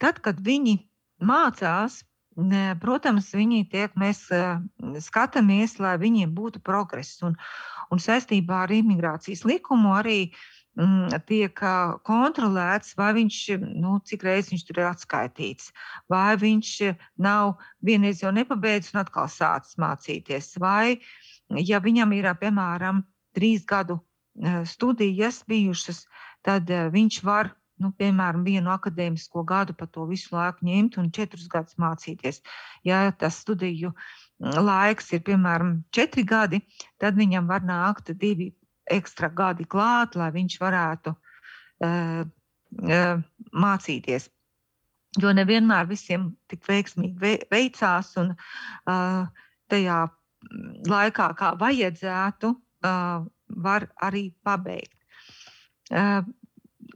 tad, 0.02 0.22
kad 0.22 0.42
viņi 0.42 0.80
mācās, 1.22 2.04
Protams, 2.80 3.28
viņi 3.36 3.66
tiek, 3.68 3.92
mēs 4.00 4.22
skatāmies, 5.04 5.74
lai 5.84 5.98
viņiem 6.00 6.32
būtu 6.32 6.62
progress. 6.64 7.20
Un, 7.28 7.36
un 7.92 8.00
saistībā 8.00 8.62
ar 8.64 8.72
imigrācijas 8.72 9.44
likumu 9.44 9.92
arī 9.98 10.30
uh, 10.30 10.61
tiek 11.28 11.60
kontrolēts, 12.08 12.96
vai 12.98 13.12
viņš, 13.18 13.38
nu, 13.76 13.98
cik 14.08 14.24
reizes 14.24 14.52
viņš 14.54 14.66
tur 14.68 14.80
ir 14.80 14.88
atskaitīts, 14.88 15.72
vai 16.10 16.36
viņš 16.40 16.72
nav 17.20 17.58
vienreiz 17.84 18.24
jau 18.24 18.32
nepabeidzis 18.32 18.94
un 18.96 19.02
atkal 19.04 19.28
sācis 19.28 19.76
mācīties, 19.82 20.56
vai, 20.64 21.02
ja 21.60 21.82
viņam 21.84 22.16
ir, 22.16 22.30
piemēram, 22.40 23.04
trīs 23.36 23.66
gadu 23.68 24.00
studijas 24.66 25.44
bijušas, 25.48 26.06
tad 26.42 26.70
viņš 26.70 27.24
var 27.28 27.52
nu, 27.82 27.90
piemēram, 27.98 28.46
vienu 28.46 28.72
akadēmisko 28.72 29.44
gadu 29.48 29.74
pa 29.78 29.88
to 29.90 30.06
visu 30.10 30.36
laiku 30.36 30.68
ņemt 30.68 31.00
un 31.02 31.10
četrus 31.12 31.48
gadus 31.52 31.78
mācīties. 31.82 32.42
Ja 32.88 33.10
tas 33.12 33.40
studiju 33.42 33.92
laiks 34.40 35.12
ir 35.16 35.24
piemēram 35.26 35.80
četri 35.94 36.24
gadi, 36.28 36.62
tad 37.02 37.18
viņam 37.18 37.50
var 37.50 37.66
nākt 37.66 38.14
divi 38.22 38.52
ekstra 38.90 39.30
gadi 39.30 39.66
klāt, 39.70 40.16
lai 40.20 40.32
viņš 40.34 40.58
varētu 40.62 41.14
uh, 41.14 42.24
uh, 42.24 43.22
mācīties. 43.52 44.30
Jo 45.20 45.34
nevienmēr 45.36 45.90
visiem 45.90 46.30
tik 46.48 46.64
veiksmīgi 46.70 47.38
veicās, 47.52 48.14
un 48.22 48.32
uh, 48.34 49.26
tajā 49.72 50.02
laikā, 50.88 51.28
kā 51.38 51.54
vajadzētu, 51.60 52.54
uh, 52.88 53.26
var 53.66 53.88
arī 54.02 54.30
pabeigt. 54.44 54.96
Uh, 55.92 56.24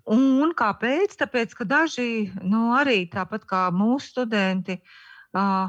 un 0.08 0.54
kāpēc? 0.56 1.18
Tāpēc, 1.20 1.58
ka 1.60 1.68
daži, 1.68 2.32
nu, 2.44 2.70
arī 2.78 3.04
tāpat 3.12 3.44
kā 3.50 3.66
mūsu 3.76 4.14
studenti, 4.14 4.80
uh, 5.36 5.68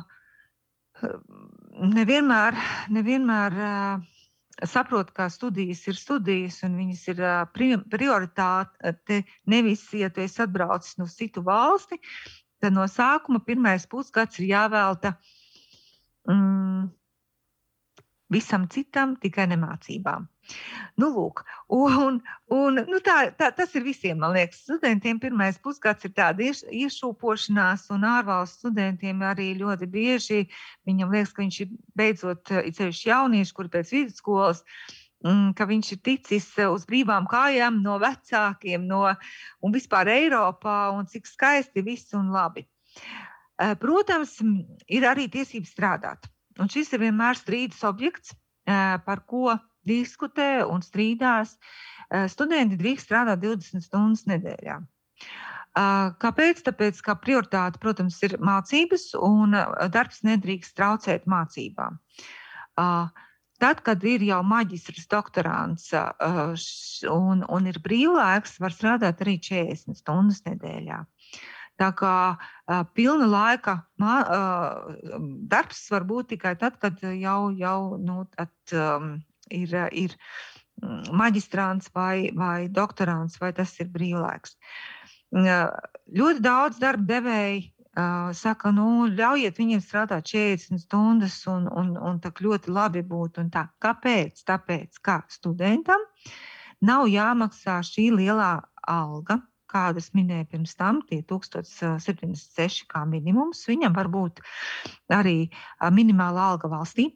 nevienmēr, 1.83 2.57
nevienmēr 2.95 3.59
uh, 3.59 4.07
saprot, 4.65 5.11
ka 5.13 5.29
studijas 5.31 5.83
ir 5.91 5.99
studijas 5.99 6.63
un 6.65 6.77
viņas 6.81 7.03
ir 7.13 7.23
prioritāte. 7.93 9.23
Nevis, 9.47 9.85
ja 9.93 10.11
tu 10.11 10.25
esi 10.25 10.43
atbraucis 10.45 10.97
no 11.01 11.09
citu 11.11 11.45
valsti, 11.45 11.99
tad 12.63 12.73
no 12.77 12.87
sākuma 12.89 13.43
pirmais 13.45 13.85
pusgads 13.91 14.41
ir 14.41 14.49
jāvelta 14.55 15.17
mm, 16.31 16.89
visam 18.33 18.67
citam, 18.73 19.17
tikai 19.21 19.49
nemācībām. 19.53 20.29
Nu, 20.97 21.09
lūk, 21.13 21.43
un, 21.73 22.21
un, 22.53 22.81
nu 22.89 23.01
tā, 23.05 23.17
tā, 23.37 23.51
tas 23.55 23.75
ir 23.77 23.85
visiem, 23.85 24.21
man 24.23 24.33
liekas, 24.37 24.63
studentiem. 24.65 25.19
Pirmais 25.21 25.59
pusgads 25.63 26.07
ir 26.09 26.15
tāda 26.17 26.47
iešūpošanās, 26.73 27.89
un 27.95 28.07
ārvalstu 28.09 28.67
studentiem 28.67 29.25
arī 29.27 29.51
ļoti 29.61 29.89
bieži 29.91 30.45
viņam 30.89 31.13
liekas, 31.13 31.35
ka 31.35 31.45
viņš 31.45 31.61
ir 31.65 31.75
beidzot 31.99 32.55
ceļš 32.79 33.03
jaunieši, 33.11 33.57
kuri 33.57 33.75
pēc 33.75 33.93
vidusskolas 33.97 34.63
mm, 35.25 35.53
ka 35.59 35.67
viņš 35.69 35.93
ir 35.95 36.03
ticis 36.07 36.49
uz 36.67 36.87
brīvām 36.89 37.29
kājām 37.31 37.83
no 37.85 37.99
vecākiem, 38.03 38.87
no 38.89 39.05
un 39.61 39.75
vispār 39.75 40.11
Eiropā, 40.15 40.79
un 40.97 41.09
cik 41.11 41.29
skaisti 41.29 41.85
viss 41.87 42.15
un 42.17 42.33
labi. 42.35 42.67
Eh, 43.57 43.73
protams, 43.81 44.37
ir 44.89 45.07
arī 45.09 45.31
tiesības 45.33 45.73
strādāt. 45.73 46.29
Un 46.61 46.69
šis 46.73 46.93
ir 46.93 47.05
vienmēr 47.05 47.39
strīdus 47.39 47.85
objekts, 47.89 48.35
eh, 48.67 48.99
par 49.05 49.25
ko 49.27 49.59
diskutē 49.87 50.51
un 50.67 50.85
strīdās. 50.85 51.57
Eh, 52.11 52.27
studenti 52.31 52.79
drīkst 52.81 53.09
strādāt 53.09 53.43
20 53.43 53.85
stundas 53.85 54.27
nedēļā. 54.31 54.79
Eh, 54.81 56.09
kāpēc? 56.23 56.63
Tāpēc, 56.67 57.03
ka 57.03 57.17
prioritāte, 57.21 57.81
protams, 57.83 58.19
ir 58.27 58.39
mācības, 58.39 59.13
un 59.21 59.57
darbs 59.93 60.23
nedrīkst 60.27 60.77
traucēt 60.77 61.31
mācībām. 61.31 62.01
Tad, 63.57 63.79
kad 63.81 64.03
ir 64.05 64.21
jau 64.21 64.43
maģistrs, 64.45 65.07
doktorants 65.09 65.87
un, 67.09 67.41
un 67.41 67.69
ir 67.71 67.79
brīvlaiks, 67.81 68.59
var 68.61 68.75
strādāt 68.75 69.23
arī 69.25 69.39
40 69.41 69.97
stundas 69.97 70.43
nedēļā. 70.45 70.99
Tā 71.77 71.91
kā 71.97 72.17
uh, 72.33 72.83
pilna 72.97 73.27
laika 73.29 73.77
mā, 74.01 74.15
uh, 74.25 75.25
darbs 75.53 75.83
var 75.93 76.07
būt 76.09 76.33
tikai 76.33 76.55
tad, 76.61 76.79
kad 76.81 77.03
jau, 77.05 77.51
jau 77.53 77.81
nu, 78.01 78.23
tad, 78.33 78.53
um, 78.73 79.11
ir, 79.51 79.73
ir 79.93 80.17
maģistrāns 81.17 81.89
vai, 81.95 82.31
vai 82.37 82.69
doktorants, 82.69 83.39
vai 83.41 83.53
tas 83.57 83.73
ir 83.81 83.89
brīvlaiks. 83.93 84.57
Ļoti 85.33 86.43
daudz 86.45 86.79
darba 86.83 87.09
devēji 87.09 87.65
saka, 88.37 88.71
nu, 88.77 89.07
ļaujiet 89.09 89.57
viņiem 89.57 89.81
strādāt 89.81 90.29
40 90.29 90.83
stundas, 90.85 91.39
un, 91.49 91.67
un, 91.73 91.95
un 91.97 92.21
tā 92.21 92.31
ļoti 92.31 92.71
labi 92.71 93.03
būtu. 93.03 93.47
Kāpēc? 93.81 94.45
Tāpēc, 94.45 95.01
ka 95.01 95.23
studentam 95.33 96.05
nav 96.85 97.09
jāmaksā 97.09 97.81
šī 97.87 98.11
lielā 98.13 98.61
alga 98.87 99.41
kādas 99.71 100.11
minēju 100.17 100.47
pirms 100.53 100.75
tam, 100.79 101.01
tie 101.09 101.21
1076 101.27 102.87
kā 102.91 103.03
minimums. 103.09 103.65
Viņam 103.69 103.97
var 103.97 104.11
būt 104.13 104.43
arī 105.13 105.49
minimāla 105.95 106.51
alga 106.53 106.71
valstī. 106.73 107.09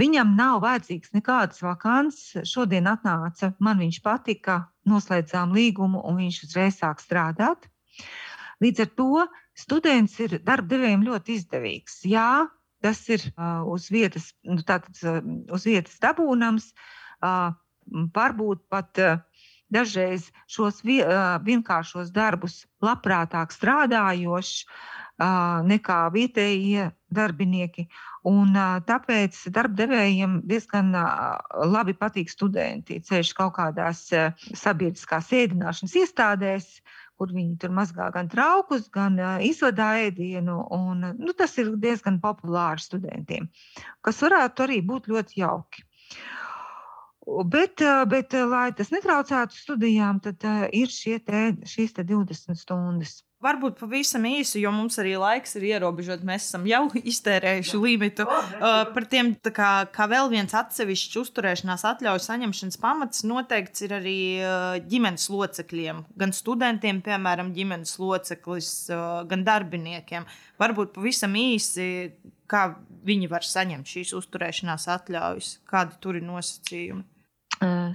Viņam 0.00 0.34
nav 0.38 0.62
vajadzīgs 0.64 1.14
nekādas 1.16 1.62
vakants. 1.64 2.22
Šodien 2.48 2.90
atnāca, 2.90 3.52
man 3.60 3.80
viņš 3.82 4.00
patika, 4.04 4.62
noslēdzām 4.88 5.52
līgumu 5.56 6.02
un 6.08 6.22
viņš 6.22 6.42
uzreiz 6.48 6.80
sāk 6.80 7.02
strādāt. 7.04 7.68
Līdz 8.64 8.84
ar 8.84 8.94
to 8.98 9.26
students 9.58 10.16
ir 10.22 10.38
darbdevējiem 10.46 11.04
ļoti 11.06 11.38
izdevīgs. 11.38 12.00
Jā, 12.08 12.48
tas 12.82 13.00
ir 13.10 13.22
uh, 13.30 13.62
uz 13.70 13.88
vietas, 13.94 14.32
nu, 14.46 14.60
tātad, 14.66 14.94
uh, 15.04 15.20
uz 15.54 15.66
vietas 15.66 15.98
dabūnams, 16.02 16.70
uh, 17.22 17.54
varbūt 18.14 18.64
pat 18.70 19.02
uh, 19.02 19.18
dažreiz 19.74 20.28
šos 20.50 20.80
vienkāršos 20.84 22.12
darbus 22.14 22.62
labprātāk 22.84 23.52
strādājoši 23.52 24.64
nekā 25.18 25.98
vietējie 26.14 26.90
darbinieki. 27.10 27.88
Un, 28.28 28.54
tāpēc 28.86 29.40
darbdevējiem 29.54 30.40
diezgan 30.46 30.92
labi 31.72 31.94
patīk 31.98 32.30
studenti. 32.30 33.00
Ceļš 33.02 33.32
kaut 33.34 33.56
kādās 33.56 34.04
sabiedriskās 34.54 35.32
ēdināšanas 35.34 35.96
iestādēs, 36.02 36.70
kur 37.18 37.32
viņi 37.34 37.58
tur 37.58 37.74
mazgā 37.74 38.12
gan 38.14 38.30
traukus, 38.30 38.86
gan 38.94 39.18
izvadā 39.42 39.96
ēdienu. 40.06 40.60
Un, 40.70 41.02
nu, 41.18 41.34
tas 41.34 41.56
ir 41.58 41.74
diezgan 41.82 42.20
populāri 42.22 42.84
studentiem, 42.84 43.50
kas 44.06 44.22
varētu 44.22 44.68
arī 44.68 44.82
būt 44.86 45.10
ļoti 45.10 45.42
jauki. 45.42 45.82
Bet, 47.28 47.82
bet, 48.08 48.32
lai 48.48 48.70
tas 48.72 48.88
netraucētu 48.94 49.52
studijām, 49.52 50.20
tad 50.24 50.44
ir 50.72 50.92
te, 51.26 51.42
šīs 51.68 51.96
te 51.98 52.04
20 52.08 52.56
stundas. 52.56 53.18
Varbūt 53.38 53.76
pavisam 53.78 54.24
īsi, 54.26 54.58
jo 54.64 54.70
mums 54.74 54.96
arī 54.98 55.12
laiks 55.20 55.52
ir 55.60 55.68
ierobežots. 55.68 56.24
Mēs 56.26 56.48
esam 56.48 56.64
jau 56.66 56.80
iztērējuši 57.12 57.78
limitu. 57.78 58.24
Uh, 58.26 58.80
par 58.94 59.04
tiem, 59.12 59.30
kā, 59.54 59.68
kā 59.94 60.06
vēl 60.10 60.30
viens 60.32 60.56
atsevišķs 60.58 61.20
uzturēšanās 61.20 61.84
atļauju 61.92 62.24
saņemšanas 62.24 62.80
pamats, 62.82 63.22
noteikts 63.28 63.84
ir 63.86 63.94
arī 64.00 64.16
ģimenes 64.90 65.28
locekļiem. 65.30 66.00
Gan 66.18 66.34
studentiem, 66.34 66.98
piemēram, 67.06 67.52
ģimenes 67.54 67.94
loceklis, 68.02 68.72
gan 69.30 69.44
darbiniekiem. 69.46 70.26
Varbūt 70.58 70.96
pavisam 70.96 71.36
īsi, 71.38 72.08
kā 72.50 72.64
viņi 73.06 73.30
var 73.30 73.46
saņemt 73.46 73.86
šīs 73.86 74.16
uzturēšanās 74.18 74.88
atļaujas, 74.96 75.52
kādi 75.68 76.00
tur 76.02 76.18
ir 76.18 76.26
nosacījumi. 76.26 77.06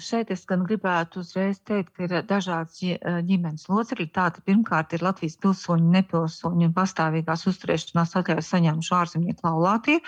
Šeit 0.03 0.31
es 0.33 0.41
gan 0.49 0.65
gribētu 0.67 1.21
uzreiz 1.21 1.59
teikt, 1.63 1.93
ka 1.95 2.03
ir 2.03 2.13
dažādas 2.27 2.81
ģimenes 3.27 3.69
locekļi. 3.71 4.09
Tātad 4.11 4.43
pirmkārt 4.47 4.95
ir 4.95 5.05
Latvijas 5.05 5.37
pilsoņi, 5.39 5.87
nepilsoņi 5.93 6.67
un 6.67 6.73
pastāvīgās 6.75 7.45
uzturēšanās 7.51 8.17
atļaujas 8.19 8.51
saņēmuši 8.51 8.93
ārzemnieku 8.97 9.47
laulātie 9.47 9.99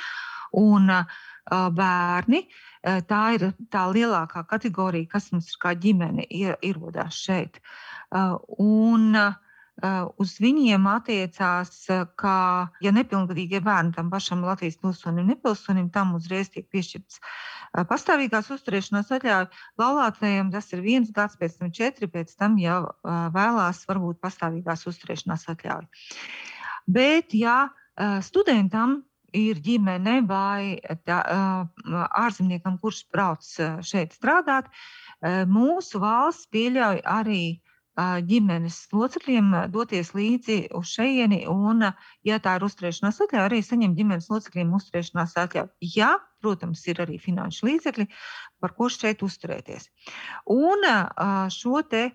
un 0.60 0.91
bērni. 1.80 2.43
Tā 2.84 3.22
ir 3.38 3.47
tā 3.72 3.86
lielākā 3.95 4.43
kategorija, 4.49 5.14
kas 5.16 5.32
mums 5.32 5.47
ir 5.53 5.62
kā 5.64 5.72
ģimene 5.86 6.28
ierodās 6.30 7.16
šeit. 7.16 7.62
Un, 8.12 9.16
uz 10.21 10.36
viņiem 10.39 10.86
attiecās, 10.88 11.71
ka, 12.15 12.36
ja 12.82 12.91
nepilngadīgie 12.95 13.59
bērni 13.63 13.95
tam 13.97 14.09
pašam 14.13 14.45
Latvijas 14.47 14.78
pilsonim, 14.80 15.28
nepilsonim, 15.28 15.89
tam 15.91 16.13
uzreiz 16.15 16.49
tiek 16.53 16.69
piešķirts 16.71 17.19
pastāvīgās 17.89 18.47
uzturēšanās 18.55 19.11
atļauja. 19.17 19.49
Laulātajiem 19.82 20.51
tas 20.53 20.71
ir 20.71 20.84
viens 20.86 21.11
gads, 21.11 21.36
pēc 21.36 21.57
tam 21.59 21.73
četri, 21.76 22.07
pēc 22.07 22.32
tam 22.39 22.55
jau 22.61 22.86
vēlās 23.36 23.84
varbūt 23.89 24.21
pastāvīgās 24.23 24.88
uzturēšanās 24.88 25.43
atļauja. 25.51 25.89
Bet, 26.88 27.36
ja 27.36 27.67
studentam 28.23 29.01
ir 29.36 29.59
ģimene 29.59 30.21
vai 30.30 30.80
tā, 31.03 31.19
ārzemniekam, 32.15 32.80
kurš 32.80 33.03
brauc 33.11 33.43
šeit 33.84 34.15
strādāt, 34.15 34.71
mūsu 35.51 35.99
valsts 35.99 36.47
pieļauj 36.53 37.03
arī 37.03 37.43
ģimenes 37.96 38.78
locekļiem 38.91 39.54
doties 39.72 40.12
līdzi 40.16 40.58
uz 40.76 40.91
šejieni, 40.98 41.46
un, 41.48 41.86
ja 42.28 42.39
tā 42.43 42.58
ir 42.58 42.66
uzturēšanās 42.68 43.22
atļauja, 43.24 43.46
arī 43.48 43.62
saņemt 43.64 43.96
ģimenes 43.96 44.28
locekļiem 44.32 44.74
uzturēšanās 44.76 45.38
atļauju. 45.46 45.72
Ja, 45.96 46.18
protams, 46.43 46.84
ir 46.91 47.00
arī 47.06 47.18
finanšu 47.22 47.70
līdzekļi, 47.70 48.08
par 48.60 48.76
ko 48.76 48.89
šeit 48.91 49.24
uzturēties. 49.24 49.88
Un 50.52 50.84
šo 51.56 51.82
te 51.88 52.10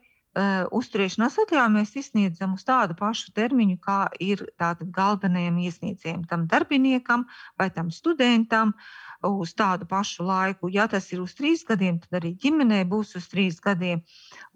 uzturēšanās 0.71 1.41
atļauju 1.43 1.73
mēs 1.75 1.97
izsniedzam 1.99 2.53
uz 2.55 2.63
tādu 2.69 2.95
pašu 2.99 3.33
termiņu, 3.35 3.81
kā 3.83 4.03
ir 4.23 4.45
galvenajam 4.61 5.57
iesniedzējam, 5.65 6.29
tam 6.31 6.45
darbiniekam 6.51 7.25
vai 7.59 7.71
tam 7.73 7.91
studentam. 7.91 8.77
Uz 9.21 9.51
tādu 9.53 9.85
pašu 9.85 10.25
laiku. 10.25 10.71
Ja 10.73 10.87
tas 10.89 11.11
ir 11.13 11.21
uz 11.21 11.35
trīs 11.37 11.61
gadiem, 11.69 11.99
tad 12.01 12.23
arī 12.23 12.31
ģimenei 12.41 12.87
būs 12.89 13.19
uz 13.19 13.27
trīs 13.29 13.59
gadiem. 13.61 14.01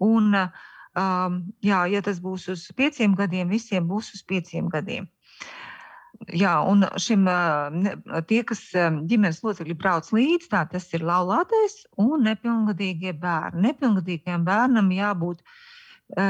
Un, 0.01 0.31
uh, 0.33 0.71
Um, 0.95 1.41
jā, 1.65 1.81
ja 1.91 1.99
tas 2.05 2.21
būs 2.23 2.47
uz 2.53 2.61
pieciem 2.77 3.17
gadiem, 3.19 3.49
visiem 3.51 3.87
būs 3.89 4.13
uz 4.15 4.23
pieciem 4.23 4.69
gadiem. 4.71 5.09
Jā, 6.31 6.53
un 6.63 6.85
šim, 7.01 7.27
tie, 8.29 8.39
kas 8.47 8.61
ģimenes 9.09 9.41
locekļi 9.43 9.75
brauc 9.77 10.07
līdzi, 10.15 10.47
tā, 10.53 10.63
tas 10.71 10.87
ir 10.95 11.03
laulātais 11.03 11.81
un 11.99 12.23
nepilngadīgie 12.23 13.11
bērni. 13.19 13.65
Nepilngadīgajam 13.67 14.45
bērnam 14.47 14.93
jābūt 14.95 15.43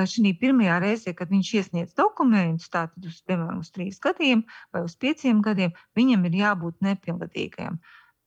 šī 0.10 0.34
pirmajā 0.42 0.80
reizē, 0.82 1.14
kad 1.14 1.30
viņš 1.30 1.54
iesniedz 1.60 1.94
dokumentus, 2.00 2.72
tātad 2.74 3.06
uz, 3.06 3.22
piemēram, 3.28 3.62
uz 3.62 3.72
trīs 3.76 4.02
gadiem 4.02 4.46
vai 4.74 4.86
uz 4.88 4.96
pieciem 4.98 5.44
gadiem, 5.46 5.76
viņam 6.00 6.26
ir 6.30 6.40
jābūt 6.42 6.82
nepilngadīgajam. 6.82 7.78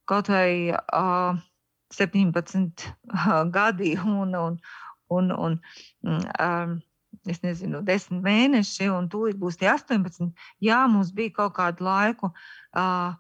Kaut 0.09 0.31
vai 0.31 0.71
uh, 0.71 1.41
17 1.95 2.87
gadi 3.59 3.97
un, 4.05 4.35
un, 4.37 4.61
un, 5.15 5.31
un 5.33 5.59
um, 6.41 6.75
es 7.29 7.41
nezinu, 7.45 7.81
desmit 7.85 8.25
mēneši, 8.25 8.91
un 8.93 9.09
tūlīt 9.13 9.39
būs 9.41 9.59
tie 9.61 9.71
18. 9.73 10.29
Jā, 10.65 10.83
mums 10.91 11.15
bija 11.17 11.37
kaut 11.41 11.57
kādu 11.59 11.87
laiku. 11.89 12.33
Uh, 12.77 13.17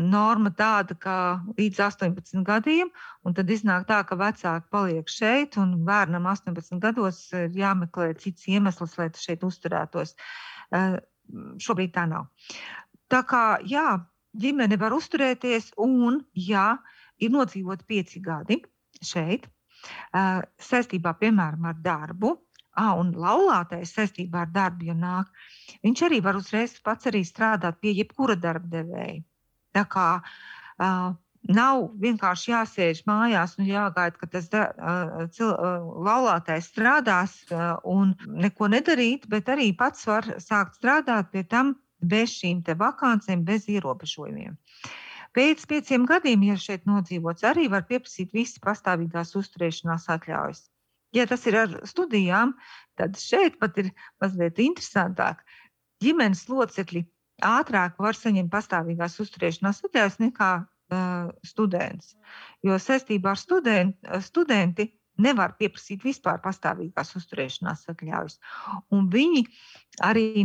norma 0.00 0.50
tāda, 0.54 0.94
ka 0.98 1.14
līdz 1.58 1.80
18 1.84 2.44
gadiem, 2.46 2.90
un 3.26 3.34
tad 3.36 3.50
iznāk 3.50 3.86
tā, 3.88 4.00
ka 4.06 4.16
vecāki 4.18 4.70
paliek 4.72 5.10
šeit, 5.10 5.58
un 5.60 5.80
bērnam 5.86 6.28
18 6.30 6.80
gados 6.82 7.22
ir 7.36 7.50
jāmeklē 7.58 8.12
cits 8.20 8.48
iemesls, 8.48 8.96
lai 8.98 9.10
tas 9.10 9.24
šeit 9.26 9.44
uzturētos. 9.46 10.14
Šobrīd 11.60 11.94
tā 11.94 12.06
nav. 12.10 12.30
Tā 13.10 13.22
kā 13.26 13.44
jā, 13.66 14.00
ģimene 14.38 14.78
var 14.80 14.94
uzturēties, 14.94 15.72
un 15.78 16.22
ja 16.34 16.78
ir 17.18 17.32
nodzīvot 17.34 17.84
pieci 17.86 18.22
gadi 18.24 18.62
šeit, 19.02 19.48
saistībā, 20.70 21.14
piemēram, 21.20 21.66
ar 21.70 21.80
darbu. 21.84 22.36
Ah, 22.78 22.94
un 22.94 23.10
laulātais 23.18 23.90
saistībā 23.96 24.44
ar 24.44 24.52
darbu, 24.54 24.86
ja 24.88 24.94
nāk, 24.94 25.30
viņš 25.82 26.02
arī 26.06 26.20
var 26.22 26.38
uzreiz 26.38 26.76
pats 26.86 27.08
arī 27.10 27.24
strādāt 27.26 27.80
pie 27.82 27.92
jebkura 27.96 28.36
darba 28.38 28.70
devēja. 28.76 29.18
Tā 29.74 29.82
kā 29.90 30.06
uh, 30.20 31.10
nav 31.58 31.82
vienkārši 32.04 32.52
jāsēž 32.52 33.02
mājās 33.10 33.56
un 33.58 33.66
jāgaida, 33.66 34.16
ka 34.22 34.30
tas 34.30 34.48
da, 34.54 34.62
uh, 34.70 35.26
cil, 35.34 35.50
uh, 35.50 35.90
laulātais 36.06 36.70
strādās 36.70 37.36
uh, 37.50 37.74
un 37.84 38.14
neko 38.46 38.70
nedarīt, 38.70 39.26
bet 39.28 39.50
arī 39.50 39.72
pats 39.76 40.06
var 40.06 40.30
sākt 40.38 40.78
strādāt 40.78 41.34
pie 41.34 41.42
tam 41.42 41.74
bez 42.00 42.38
šīm 42.38 42.62
vakancēm, 42.64 43.44
bez 43.44 43.66
ierobežojumiem. 43.68 44.54
Uh, 44.54 45.09
Pēc 45.36 45.62
pieciem 45.70 46.04
gadiem, 46.10 46.42
ja 46.48 46.56
šeit 46.58 46.88
nodzīvots, 46.90 47.44
arī 47.46 47.68
var 47.70 47.84
pieprasīt 47.86 48.32
visas 48.34 48.58
pastāvīgās 48.64 49.36
uzturēšanās 49.38 50.08
atļaujas. 50.10 50.64
Ja 51.14 51.26
tas 51.30 51.46
ir 51.46 51.56
ar 51.58 51.76
studijām, 51.86 52.56
tad 52.98 53.18
šeit 53.18 53.58
pat 53.62 53.78
ir 53.82 53.90
mazliet 54.22 54.58
interesantāk. 54.62 55.42
Ģimenes 56.02 56.44
locekļi 56.50 57.04
ātrāk 57.46 57.98
var 58.02 58.18
saņemt 58.18 58.50
pastāvīgās 58.52 59.18
uzturēšanās 59.22 59.82
atļaujas 59.86 60.18
nekā 60.22 60.50
uh, 60.62 61.30
students. 61.46 62.14
Jo 62.66 62.78
saistībā 62.82 63.34
ar 63.34 63.40
student, 63.40 63.98
studenti 64.26 64.90
nevar 65.20 65.54
pieprasīt 65.58 66.04
vispār 66.06 66.40
pastāvīgās 66.42 67.14
uzturēšanās 67.18 67.86
atļaujas. 67.92 68.38
Un 68.94 69.10
viņi 69.12 69.44
arī 70.06 70.44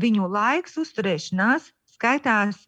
viņu 0.00 0.28
laiks 0.32 0.76
uzturēšanās 0.82 1.70
skaitās 1.94 2.66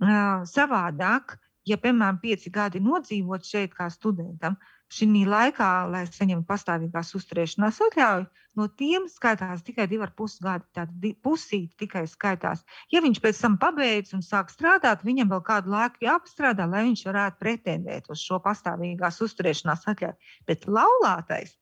savādāk, 0.00 1.38
ja, 1.66 1.76
piemēram, 1.76 2.20
pieci 2.22 2.50
gadi 2.50 2.80
nodzīvot 2.80 3.44
šeit 3.44 3.74
kā 3.74 3.88
studentam, 3.90 4.56
šī 4.92 5.24
laikā, 5.26 5.88
lai 5.90 6.04
saņemtu 6.06 6.46
pastāvīgās 6.46 7.14
uzturēšanās 7.18 7.80
atļauju, 7.88 8.26
no 8.56 8.66
tiem 8.68 9.08
skaitās 9.10 9.64
tikai 9.66 9.88
divi 9.90 10.06
ar 10.06 10.12
pus 10.16 10.38
gadi. 10.40 10.64
Tāda 10.76 11.10
pusīte 11.22 11.74
tikai 11.82 12.06
skaitās. 12.06 12.62
Ja 12.92 13.02
viņš 13.02 13.20
pēc 13.20 13.40
tam 13.40 13.58
pabeidz 13.58 14.14
un 14.14 14.22
sāk 14.22 14.52
strādāt, 14.52 15.02
viņam 15.04 15.32
vēl 15.34 15.42
kādu 15.42 15.74
laiku 15.74 16.06
jāpastrādā, 16.06 16.68
lai 16.70 16.86
viņš 16.86 17.04
varētu 17.08 17.42
pretendēt 17.42 18.10
uz 18.10 18.22
šo 18.22 18.38
pastāvīgās 18.44 19.20
uzturēšanās 19.26 19.88
atļauju. 19.90 20.32
Bet 20.46 20.68
laulātais 20.70 21.56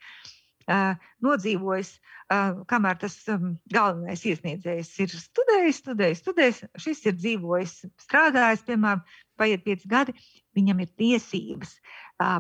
nodzīvojis, 1.25 1.91
kamēr 2.71 3.01
tas 3.03 3.17
galvenais 3.73 4.25
iesniedzējs 4.25 4.93
ir 5.05 5.12
studējis, 5.12 5.83
studējis, 5.83 6.23
studējis. 6.25 6.62
Šis 6.85 7.05
ir 7.11 7.19
dzīvojis, 7.19 7.75
strādājis, 8.07 8.65
piemēram, 8.69 9.05
paiet 9.41 9.65
pieci 9.67 9.91
gadi. 9.91 10.15
Viņam 10.55 10.85
ir 10.85 10.91
tiesības 10.99 11.77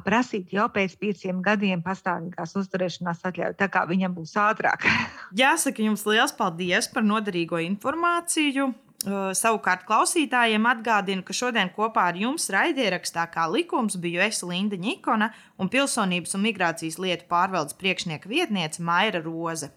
prasīt 0.06 0.52
jau 0.54 0.68
pēc 0.70 0.94
pieciem 1.00 1.42
gadiem 1.42 1.82
pastāvīgās 1.82 2.54
uzturēšanās 2.60 3.24
atļauju, 3.26 3.56
tā 3.58 3.68
kā 3.68 3.84
viņam 3.90 4.14
būs 4.14 4.36
ātrāk. 4.38 4.86
Jāsaka 5.40 5.82
jums 5.82 6.06
liels 6.06 6.34
paldies 6.36 6.88
par 6.92 7.04
noderīgo 7.06 7.58
informāciju. 7.64 8.70
Uh, 9.04 9.34
savukārt 9.36 9.84
klausītājiem 9.84 10.64
atgādinu, 10.64 11.20
ka 11.26 11.36
šodien 11.36 11.68
kopā 11.76 12.06
ar 12.08 12.16
jums 12.16 12.48
raidierakstā 12.48 13.26
kā 13.34 13.44
likums 13.52 13.98
biju 14.00 14.22
es 14.24 14.40
Linda 14.40 14.78
Nikona 14.80 15.28
un 15.60 15.68
pilsonības 15.68 16.32
un 16.38 16.46
migrācijas 16.46 16.96
lietu 16.96 17.28
pārvaldes 17.28 17.76
priekšnieka 17.76 18.30
vietniece 18.30 18.80
Maira 18.80 19.20
Roze. 19.20 19.74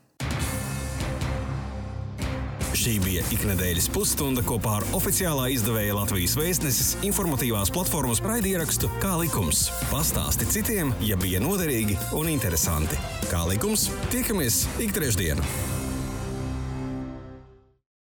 Šī 2.78 2.93
bija 3.03 3.23
iknedēļas 3.34 3.89
pusstunda 3.91 4.43
kopā 4.47 4.78
ar 4.80 4.86
oficiālā 4.95 5.49
izdevēja 5.55 5.95
Latvijas 5.97 6.38
vēstneses 6.39 6.91
informatīvās 7.07 7.71
platformas 7.73 8.21
raidierakstu 8.23 8.88
Kā 9.01 9.15
likums. 9.19 9.65
Pastāsti 9.89 10.47
citiem, 10.55 10.93
ja 11.03 11.17
bija 11.19 11.41
noderīgi 11.43 11.97
un 12.15 12.32
interesanti. 12.32 13.01
Kā 13.28 13.43
likums, 13.49 13.89
tiekamies 14.13 14.67
ik 14.80 14.95
trešdienu! 14.95 15.86